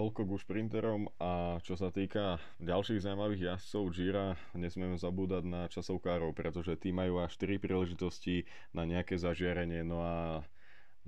Toľko 0.00 0.24
ku 0.24 0.36
šprinterom 0.40 1.12
a 1.20 1.60
čo 1.60 1.76
sa 1.76 1.92
týka 1.92 2.40
ďalších 2.64 3.04
zaujímavých 3.04 3.52
jazdcov 3.52 3.84
Gira, 3.92 4.40
nesmieme 4.56 4.96
zabúdať 4.96 5.44
na 5.44 5.68
časovkárov, 5.68 6.32
pretože 6.32 6.80
tí 6.80 6.96
majú 6.96 7.20
až 7.20 7.36
4 7.36 7.60
príležitosti 7.60 8.48
na 8.72 8.88
nejaké 8.88 9.20
zažiarenie, 9.20 9.84
no 9.84 10.00
a 10.00 10.40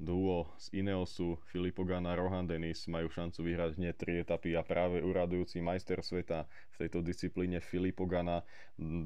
duo 0.03 0.51
z 0.59 0.83
Ineosu 0.83 1.39
Filippo 1.47 1.87
Ganna 1.87 2.19
Rohan 2.19 2.51
Dennis 2.51 2.91
majú 2.91 3.07
šancu 3.07 3.47
vyhrať 3.47 3.79
hneď 3.79 3.95
tri 3.95 4.13
etapy 4.19 4.59
a 4.59 4.67
práve 4.67 4.99
uradujúci 4.99 5.63
majster 5.63 6.03
sveta 6.03 6.51
v 6.75 6.77
tejto 6.83 7.07
disciplíne 7.07 7.63
Filippo 7.63 8.11
Ganna 8.11 8.43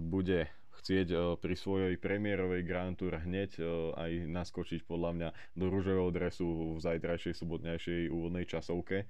bude 0.09 0.49
chcieť 0.81 1.09
e, 1.13 1.17
pri 1.37 1.55
svojej 1.57 1.95
premiérovej 2.01 2.65
Grand 2.65 2.97
Tour 2.97 3.21
hneď 3.21 3.61
e, 3.61 3.63
aj 3.97 4.13
naskočiť 4.29 4.89
podľa 4.89 5.11
mňa 5.13 5.29
do 5.57 5.67
rúžového 5.69 6.09
dresu 6.13 6.77
v 6.77 6.79
zajtrajšej 6.81 7.35
sobotnejšej 7.37 8.01
úvodnej 8.13 8.45
časovke. 8.49 9.09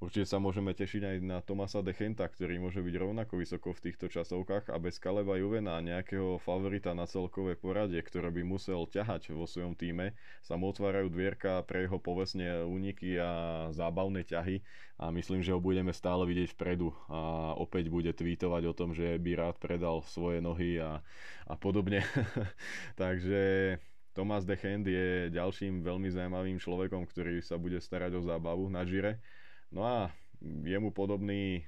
Určite 0.00 0.32
sa 0.32 0.40
môžeme 0.40 0.72
tešiť 0.72 1.02
aj 1.04 1.16
na 1.20 1.44
Tomasa 1.44 1.84
Dechenta, 1.84 2.24
ktorý 2.24 2.56
môže 2.56 2.80
byť 2.80 2.94
rovnako 2.96 3.36
vysoko 3.36 3.76
v 3.76 3.84
týchto 3.84 4.08
časovkách 4.08 4.72
a 4.72 4.80
bez 4.80 4.96
Kaleba 4.96 5.36
Juvena 5.36 5.76
nejakého 5.84 6.40
favorita 6.40 6.96
na 6.96 7.04
celkové 7.04 7.52
poradie, 7.52 8.00
ktoré 8.00 8.32
by 8.32 8.40
musel 8.40 8.88
ťahať 8.88 9.36
vo 9.36 9.44
svojom 9.44 9.76
týme, 9.76 10.16
sa 10.40 10.56
mu 10.56 10.72
otvárajú 10.72 11.12
dvierka 11.12 11.60
pre 11.68 11.84
jeho 11.84 12.00
povesne 12.00 12.64
úniky 12.64 13.20
a 13.20 13.68
zábavné 13.76 14.24
ťahy 14.24 14.64
a 14.96 15.12
myslím, 15.12 15.44
že 15.44 15.52
ho 15.52 15.60
budeme 15.60 15.92
stále 15.92 16.24
vidieť 16.24 16.56
vpredu 16.56 16.96
a 17.12 17.52
opäť 17.60 17.92
bude 17.92 18.16
tweetovať 18.16 18.72
o 18.72 18.76
tom, 18.76 18.96
že 18.96 19.20
by 19.20 19.36
rád 19.36 19.60
predal 19.60 20.00
svoje 20.08 20.40
nohy 20.40 20.80
a, 20.80 21.04
a 21.44 21.54
podobne. 21.60 22.00
Takže 22.96 23.76
Tomás 24.16 24.48
Dechent 24.48 24.88
je 24.88 25.28
ďalším 25.28 25.84
veľmi 25.84 26.08
zaujímavým 26.08 26.56
človekom, 26.56 27.04
ktorý 27.04 27.44
sa 27.44 27.60
bude 27.60 27.84
starať 27.84 28.16
o 28.16 28.24
zábavu 28.24 28.64
na 28.72 28.88
Žire 28.88 29.20
No 29.70 29.86
a 29.86 30.10
jemu 30.42 30.90
podobný 30.90 31.62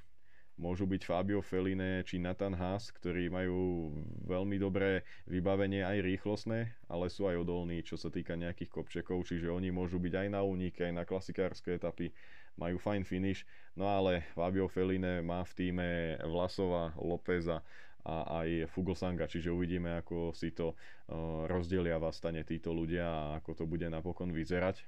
môžu 0.58 0.84
byť 0.86 1.02
Fabio 1.06 1.40
Feline 1.40 2.04
či 2.04 2.18
Nathan 2.18 2.54
Haas, 2.54 2.92
ktorí 2.94 3.30
majú 3.32 3.90
veľmi 4.26 4.58
dobré 4.60 5.06
vybavenie 5.26 5.82
aj 5.82 5.98
rýchlostné, 6.02 6.70
ale 6.86 7.06
sú 7.08 7.26
aj 7.26 7.40
odolní, 7.42 7.82
čo 7.82 7.98
sa 7.98 8.12
týka 8.12 8.36
nejakých 8.38 8.70
kopčekov, 8.70 9.26
čiže 9.26 9.48
oni 9.48 9.72
môžu 9.74 9.98
byť 9.98 10.14
aj 10.18 10.28
na 10.28 10.42
únike, 10.44 10.86
aj 10.86 10.94
na 10.94 11.04
klasikárske 11.08 11.78
etapy, 11.78 12.12
majú 12.60 12.76
fajn 12.76 13.02
finish, 13.08 13.48
no 13.74 13.88
ale 13.88 14.28
Fabio 14.36 14.68
Feline 14.68 15.24
má 15.24 15.40
v 15.42 15.52
týme 15.56 15.88
Vlasova, 16.26 16.92
Lópeza 17.00 17.64
a 18.02 18.44
aj 18.44 18.66
Fuglsanga, 18.74 19.30
čiže 19.30 19.54
uvidíme, 19.54 19.94
ako 20.02 20.34
si 20.34 20.50
to 20.50 20.74
uh, 20.74 21.46
rozdelia 21.46 22.02
vás 22.02 22.18
stane 22.18 22.42
títo 22.42 22.74
ľudia 22.74 23.06
a 23.06 23.22
ako 23.40 23.62
to 23.62 23.64
bude 23.64 23.86
napokon 23.86 24.34
vyzerať. 24.34 24.82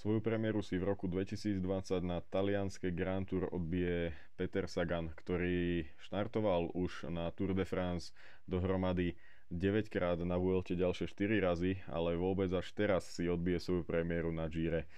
Svoju 0.00 0.24
premiéru 0.24 0.64
si 0.64 0.80
v 0.80 0.88
roku 0.88 1.12
2020 1.12 1.60
na 2.00 2.24
talianske 2.24 2.88
Grand 2.88 3.28
Tour 3.28 3.52
odbije 3.52 4.16
Peter 4.32 4.64
Sagan, 4.64 5.12
ktorý 5.12 5.84
štartoval 6.00 6.72
už 6.72 7.12
na 7.12 7.28
Tour 7.36 7.52
de 7.52 7.68
France 7.68 8.16
dohromady 8.48 9.12
9 9.52 9.92
krát 9.92 10.16
na 10.24 10.40
Vuelte 10.40 10.72
ďalšie 10.72 11.04
4 11.04 11.44
razy, 11.44 11.84
ale 11.84 12.16
vôbec 12.16 12.48
až 12.48 12.72
teraz 12.72 13.12
si 13.12 13.28
odbije 13.28 13.60
svoju 13.60 13.84
premiéru 13.84 14.32
na 14.32 14.48
Gire. 14.48 14.88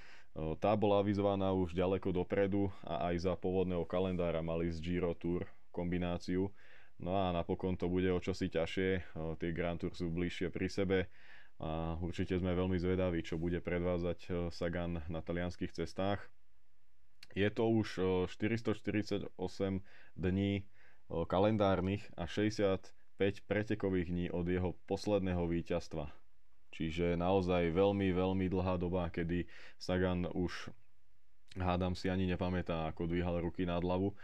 Tá 0.63 0.79
bola 0.79 1.03
avizovaná 1.03 1.51
už 1.51 1.75
ďaleko 1.75 2.15
dopredu 2.15 2.71
a 2.87 3.11
aj 3.11 3.27
za 3.27 3.35
pôvodného 3.35 3.83
kalendára 3.83 4.39
mali 4.39 4.71
z 4.71 4.79
Giro 4.79 5.19
Tour 5.19 5.51
kombináciu. 5.75 6.55
No 7.03 7.19
a 7.19 7.35
napokon 7.35 7.75
to 7.75 7.91
bude 7.91 8.07
o 8.07 8.23
čosi 8.23 8.47
ťažšie, 8.55 9.19
tie 9.43 9.51
Grand 9.51 9.83
Tour 9.83 9.99
sú 9.99 10.15
bližšie 10.15 10.55
pri 10.55 10.71
sebe 10.71 11.11
a 11.63 12.01
určite 12.03 12.39
sme 12.39 12.57
veľmi 12.57 12.75
zvedaví, 12.81 13.23
čo 13.23 13.39
bude 13.39 13.63
predvázať 13.63 14.19
e, 14.27 14.31
Sagan 14.51 15.05
na 15.07 15.21
talianských 15.23 15.71
cestách. 15.71 16.19
Je 17.33 17.49
to 17.49 17.69
už 17.71 17.89
448 18.29 19.31
e, 19.31 19.81
dní 20.19 20.53
e, 20.59 20.63
kalendárnych 21.29 22.03
a 22.19 22.27
65 22.27 23.47
pretekových 23.47 24.09
dní 24.11 24.27
od 24.35 24.49
jeho 24.49 24.75
posledného 24.91 25.47
víťazstva. 25.47 26.11
Čiže 26.73 27.21
naozaj 27.21 27.71
veľmi, 27.71 28.11
veľmi 28.11 28.47
dlhá 28.49 28.81
doba, 28.81 29.13
kedy 29.13 29.45
Sagan 29.77 30.27
už 30.33 30.73
hádam 31.61 31.93
si 31.93 32.09
ani 32.09 32.25
nepamätá, 32.25 32.89
ako 32.89 33.07
dvíhal 33.07 33.45
ruky 33.45 33.69
nad 33.69 33.85
hlavu. 33.85 34.17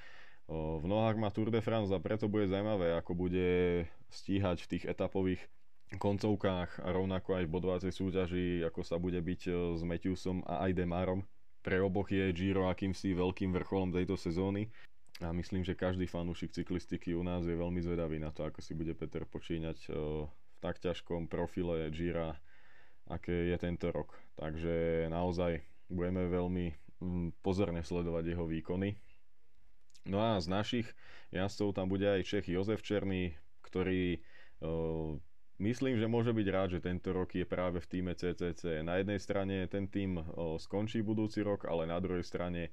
V 0.48 0.84
nohách 0.88 1.20
má 1.20 1.28
Tour 1.28 1.52
de 1.52 1.60
France 1.60 1.92
a 1.92 2.00
preto 2.00 2.24
bude 2.24 2.48
zaujímavé, 2.48 2.96
ako 2.96 3.12
bude 3.12 3.84
stíhať 4.08 4.64
v 4.64 4.70
tých 4.72 4.84
etapových 4.88 5.44
koncovkách 5.96 6.84
a 6.84 6.88
rovnako 6.92 7.40
aj 7.40 7.44
v 7.48 7.54
bodovacej 7.56 7.92
súťaži, 7.96 8.46
ako 8.68 8.84
sa 8.84 9.00
bude 9.00 9.16
byť 9.16 9.40
e, 9.48 9.52
s 9.72 9.80
Matthewsom 9.80 10.44
a 10.44 10.68
aj 10.68 10.76
Demarom. 10.76 11.24
Pre 11.64 11.80
oboch 11.80 12.12
je 12.12 12.28
Giro 12.36 12.68
akýmsi 12.68 13.16
veľkým 13.16 13.56
vrcholom 13.56 13.96
tejto 13.96 14.20
sezóny 14.20 14.68
a 15.24 15.32
myslím, 15.32 15.64
že 15.64 15.72
každý 15.72 16.04
fanúšik 16.04 16.52
cyklistiky 16.52 17.16
u 17.16 17.24
nás 17.24 17.42
je 17.48 17.56
veľmi 17.56 17.80
zvedavý 17.80 18.20
na 18.20 18.30
to, 18.30 18.44
ako 18.44 18.60
si 18.60 18.76
bude 18.76 18.92
Peter 18.92 19.24
počínať 19.24 19.78
e, 19.88 19.88
v 20.28 20.56
tak 20.60 20.76
ťažkom 20.76 21.30
profile 21.30 21.88
Gira, 21.88 22.36
aké 23.08 23.48
je 23.48 23.56
tento 23.56 23.88
rok. 23.88 24.12
Takže 24.36 25.08
naozaj 25.08 25.64
budeme 25.88 26.28
veľmi 26.28 26.66
mm, 27.00 27.28
pozorne 27.40 27.80
sledovať 27.80 28.36
jeho 28.36 28.44
výkony. 28.44 28.92
No 30.08 30.20
a 30.20 30.36
z 30.40 30.52
našich 30.52 30.86
jazdcov 31.32 31.76
tam 31.76 31.88
bude 31.88 32.04
aj 32.04 32.28
Čech 32.28 32.46
Jozef 32.48 32.80
Černý, 32.84 33.36
ktorý 33.64 34.16
e, 34.16 34.18
Myslím, 35.58 35.98
že 35.98 36.06
môže 36.06 36.30
byť 36.30 36.46
rád, 36.54 36.68
že 36.78 36.86
tento 36.86 37.10
rok 37.10 37.34
je 37.34 37.42
práve 37.42 37.82
v 37.82 37.90
týme 37.90 38.14
CCC. 38.14 38.86
Na 38.86 39.02
jednej 39.02 39.18
strane 39.18 39.66
ten 39.66 39.90
tým 39.90 40.22
skončí 40.62 41.02
budúci 41.02 41.42
rok, 41.42 41.66
ale 41.66 41.82
na 41.82 41.98
druhej 41.98 42.22
strane 42.22 42.70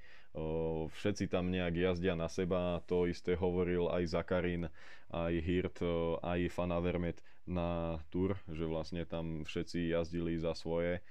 všetci 0.94 1.26
tam 1.26 1.50
nejak 1.50 1.74
jazdia 1.74 2.14
na 2.14 2.30
seba. 2.30 2.78
To 2.86 3.10
isté 3.10 3.34
hovoril 3.34 3.90
aj 3.90 4.06
Zakarin, 4.06 4.70
aj 5.10 5.34
Hirt, 5.42 5.82
aj 6.22 6.46
Fanavermet 6.54 7.26
na 7.50 7.98
Tour, 8.14 8.38
že 8.54 8.70
vlastne 8.70 9.02
tam 9.10 9.42
všetci 9.50 9.90
jazdili 9.90 10.38
za 10.38 10.54
svoje 10.54 11.02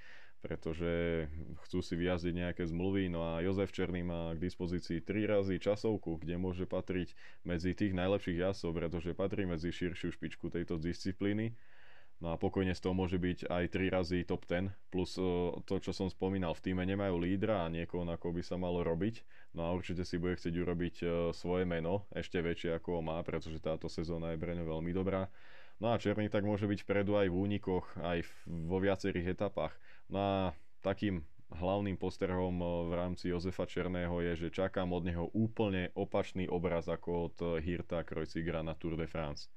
pretože 0.45 1.25
chcú 1.65 1.81
si 1.81 1.97
vyjazdiť 1.97 2.33
nejaké 2.45 2.63
zmluvy. 2.69 3.09
No 3.09 3.25
a 3.25 3.41
Jozef 3.41 3.73
Černý 3.73 4.05
má 4.05 4.37
k 4.37 4.45
dispozícii 4.45 5.01
3 5.01 5.25
razy 5.25 5.57
časovku, 5.57 6.21
kde 6.21 6.37
môže 6.37 6.69
patriť 6.69 7.17
medzi 7.41 7.73
tých 7.73 7.97
najlepších 7.97 8.37
jazdcov, 8.45 8.71
pretože 8.77 9.17
patrí 9.17 9.49
medzi 9.49 9.73
širšiu 9.73 10.13
špičku 10.13 10.53
tejto 10.53 10.77
disciplíny. 10.77 11.57
No 12.23 12.31
a 12.31 12.39
pokojne 12.39 12.71
z 12.71 12.79
toho 12.79 12.95
môže 12.95 13.19
byť 13.19 13.51
aj 13.51 13.63
3 13.75 13.91
razy 13.91 14.23
top 14.23 14.47
10, 14.47 14.71
plus 14.87 15.19
to, 15.67 15.75
čo 15.83 15.91
som 15.91 16.07
spomínal, 16.07 16.55
v 16.55 16.63
týme 16.71 16.87
nemajú 16.87 17.19
lídra 17.19 17.67
a 17.67 17.73
niekoho, 17.73 18.07
na 18.07 18.15
koho 18.15 18.31
by 18.31 18.39
sa 18.39 18.55
malo 18.55 18.87
robiť. 18.87 19.19
No 19.51 19.67
a 19.67 19.75
určite 19.75 20.07
si 20.07 20.15
bude 20.15 20.39
chcieť 20.39 20.55
urobiť 20.55 20.95
svoje 21.35 21.67
meno, 21.67 22.07
ešte 22.15 22.39
väčšie 22.39 22.79
ako 22.79 22.89
ho 22.97 23.01
má, 23.03 23.19
pretože 23.19 23.59
táto 23.59 23.91
sezóna 23.91 24.31
je 24.31 24.39
pre 24.39 24.55
veľmi 24.55 24.95
dobrá. 24.95 25.27
No 25.83 25.91
a 25.91 25.99
Černý 25.99 26.31
tak 26.31 26.47
môže 26.47 26.71
byť 26.71 26.87
vpredu 26.87 27.19
aj 27.19 27.27
v 27.27 27.35
únikoch, 27.35 27.83
aj 27.99 28.23
vo 28.47 28.79
viacerých 28.79 29.35
etapách. 29.35 29.75
No 30.09 30.19
a 30.19 30.33
takým 30.85 31.25
hlavným 31.53 31.97
postrehom 31.97 32.55
eh, 32.61 32.67
v 32.89 32.93
rámci 32.93 33.25
Jozefa 33.29 33.65
Černého 33.65 34.21
je, 34.21 34.47
že 34.47 34.55
čakám 34.55 34.91
od 34.93 35.03
neho 35.05 35.29
úplne 35.33 35.93
opačný 35.93 36.49
obraz 36.49 36.89
ako 36.89 37.09
od 37.31 37.35
Hirta 37.61 38.01
Krojcigra 38.05 38.61
na 38.65 38.73
Tour 38.73 38.97
de 38.97 39.07
France. 39.07 39.49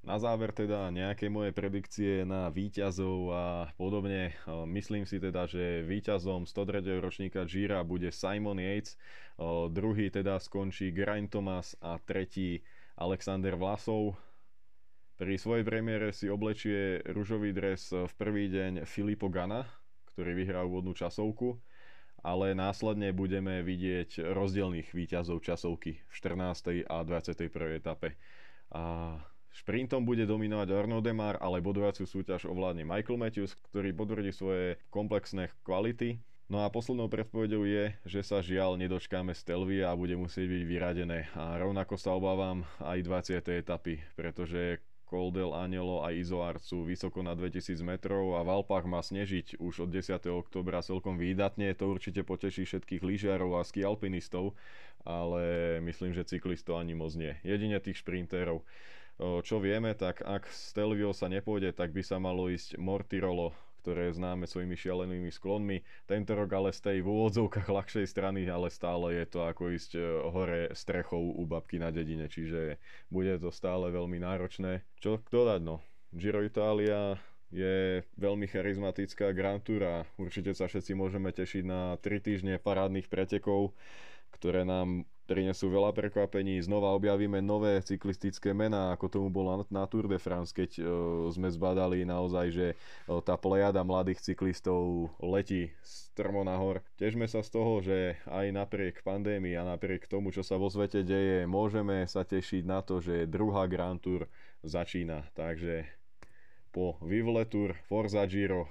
Na 0.00 0.16
záver 0.16 0.48
teda 0.56 0.88
nejaké 0.88 1.28
moje 1.28 1.52
predikcie 1.52 2.24
na 2.24 2.48
výťazov 2.48 3.18
a 3.36 3.44
podobne. 3.76 4.32
Eh, 4.32 4.64
myslím 4.72 5.04
si 5.04 5.20
teda, 5.20 5.44
že 5.44 5.84
výťazom 5.84 6.48
103. 6.48 7.04
ročníka 7.04 7.44
Gira 7.44 7.84
bude 7.84 8.08
Simon 8.08 8.56
Yates, 8.56 8.96
eh, 8.96 9.68
druhý 9.68 10.08
teda 10.08 10.40
skončí 10.40 10.88
Geraint 10.88 11.28
Thomas 11.28 11.76
a 11.84 12.00
tretí 12.00 12.64
Alexander 12.96 13.60
Vlasov. 13.60 14.16
Pri 15.20 15.36
svojej 15.36 15.68
premiére 15.68 16.16
si 16.16 16.32
oblečie 16.32 17.04
ružový 17.04 17.52
dres 17.52 17.92
v 17.92 18.08
prvý 18.16 18.48
deň 18.48 18.88
Filippo 18.88 19.28
Gana, 19.28 19.68
ktorý 20.08 20.32
vyhrá 20.32 20.64
úvodnú 20.64 20.96
časovku, 20.96 21.60
ale 22.24 22.56
následne 22.56 23.12
budeme 23.12 23.60
vidieť 23.60 24.32
rozdielných 24.32 24.96
výťazov 24.96 25.44
časovky 25.44 26.00
v 26.00 26.12
14. 26.16 26.88
a 26.88 27.04
21. 27.04 27.36
etape. 27.52 28.16
A 28.72 29.20
Šprintom 29.52 30.08
bude 30.08 30.24
dominovať 30.24 30.72
Arnaud 30.72 31.04
Demar, 31.04 31.36
ale 31.36 31.60
bodovaciu 31.60 32.08
súťaž 32.08 32.48
ovládne 32.48 32.88
Michael 32.88 33.20
Matthews, 33.20 33.52
ktorý 33.68 33.92
potvrdí 33.92 34.32
svoje 34.32 34.80
komplexné 34.88 35.52
kvality. 35.68 36.16
No 36.48 36.64
a 36.64 36.72
poslednou 36.72 37.12
predpovedou 37.12 37.68
je, 37.68 37.92
že 38.08 38.24
sa 38.24 38.40
žiaľ 38.40 38.80
nedočkáme 38.80 39.36
Stelvia 39.36 39.92
a 39.92 40.00
bude 40.00 40.16
musieť 40.16 40.48
byť 40.48 40.62
vyradené. 40.64 41.28
A 41.36 41.60
rovnako 41.60 42.00
sa 42.00 42.16
obávam 42.16 42.64
aj 42.80 43.04
20. 43.04 43.60
etapy, 43.60 44.00
pretože 44.16 44.80
Coldel, 45.10 45.50
Anelo 45.50 46.06
a 46.06 46.14
Izoard 46.14 46.62
sú 46.62 46.86
vysoko 46.86 47.18
na 47.26 47.34
2000 47.34 47.82
metrov 47.82 48.38
a 48.38 48.46
v 48.46 48.62
Alpách 48.62 48.86
má 48.86 49.02
snežiť 49.02 49.58
už 49.58 49.84
od 49.84 49.90
10. 49.90 50.22
oktobra 50.30 50.86
celkom 50.86 51.18
výdatne. 51.18 51.74
To 51.74 51.90
určite 51.90 52.22
poteší 52.22 52.62
všetkých 52.62 53.02
lyžiarov 53.02 53.58
a 53.58 53.66
ski 53.66 53.82
alpinistov, 53.82 54.54
ale 55.02 55.82
myslím, 55.82 56.14
že 56.14 56.30
cyklistov 56.30 56.78
ani 56.78 56.94
moc 56.94 57.10
nie. 57.18 57.34
Jedine 57.42 57.82
tých 57.82 57.98
šprinterov. 57.98 58.62
Čo 59.18 59.58
vieme, 59.58 59.98
tak 59.98 60.22
ak 60.22 60.46
Stelvio 60.48 61.10
sa 61.10 61.26
nepôjde, 61.26 61.74
tak 61.74 61.90
by 61.90 62.06
sa 62.06 62.22
malo 62.22 62.46
ísť 62.46 62.78
Mortirolo, 62.78 63.50
ktoré 63.80 64.12
je 64.12 64.20
známe 64.20 64.44
svojimi 64.44 64.76
šialenými 64.76 65.32
sklonmi. 65.32 65.80
Tento 66.04 66.36
rok 66.36 66.52
ale 66.52 66.76
z 66.76 66.80
tej 66.84 66.98
v 67.00 67.08
úvodzovkách 67.08 67.68
ľahšej 67.72 68.06
strany, 68.06 68.44
ale 68.44 68.68
stále 68.68 69.16
je 69.16 69.24
to 69.24 69.48
ako 69.48 69.72
ísť 69.72 69.90
e, 69.96 70.00
hore 70.28 70.60
strechou 70.76 71.32
u 71.32 71.42
babky 71.48 71.80
na 71.80 71.88
dedine, 71.88 72.28
čiže 72.28 72.76
bude 73.08 73.32
to 73.40 73.48
stále 73.48 73.88
veľmi 73.88 74.20
náročné. 74.20 74.84
Čo 75.00 75.24
kto 75.24 75.48
dať 75.48 75.60
no? 75.64 75.80
Giro 76.12 76.44
Italia 76.44 77.16
je 77.50 78.06
veľmi 78.14 78.46
charizmatická 78.46 79.34
Grand 79.34 79.58
Tour 79.58 79.82
a 79.82 79.96
určite 80.20 80.54
sa 80.54 80.70
všetci 80.70 80.94
môžeme 80.94 81.34
tešiť 81.34 81.64
na 81.66 81.98
3 81.98 82.22
týždne 82.22 82.54
parádnych 82.62 83.10
pretekov, 83.10 83.74
ktoré 84.30 84.62
nám 84.62 85.02
prinesú 85.30 85.70
veľa 85.70 85.94
prekvapení. 85.94 86.58
Znova 86.58 86.90
objavíme 86.98 87.38
nové 87.38 87.78
cyklistické 87.86 88.50
mená, 88.50 88.90
ako 88.90 89.06
tomu 89.06 89.28
bolo 89.30 89.62
na 89.70 89.86
Tour 89.86 90.10
de 90.10 90.18
France, 90.18 90.50
keď 90.50 90.82
uh, 90.82 90.86
sme 91.30 91.46
zbadali 91.46 92.02
naozaj, 92.02 92.46
že 92.50 92.66
uh, 92.74 93.22
tá 93.22 93.38
plejada 93.38 93.86
mladých 93.86 94.26
cyklistov 94.26 95.14
letí 95.22 95.70
strmo 95.86 96.42
nahor. 96.42 96.82
Težme 96.98 97.30
sa 97.30 97.46
z 97.46 97.50
toho, 97.54 97.78
že 97.78 98.18
aj 98.26 98.50
napriek 98.50 99.06
pandémii 99.06 99.54
a 99.54 99.62
napriek 99.62 100.10
tomu, 100.10 100.34
čo 100.34 100.42
sa 100.42 100.58
vo 100.58 100.66
svete 100.66 101.06
deje, 101.06 101.46
môžeme 101.46 102.10
sa 102.10 102.26
tešiť 102.26 102.66
na 102.66 102.82
to, 102.82 102.98
že 102.98 103.30
druhá 103.30 103.70
Grand 103.70 104.02
Tour 104.02 104.26
začína. 104.66 105.30
Takže 105.38 105.86
po 106.74 106.98
Vivle 107.06 107.46
Forza 107.86 108.26
Giro. 108.26 108.66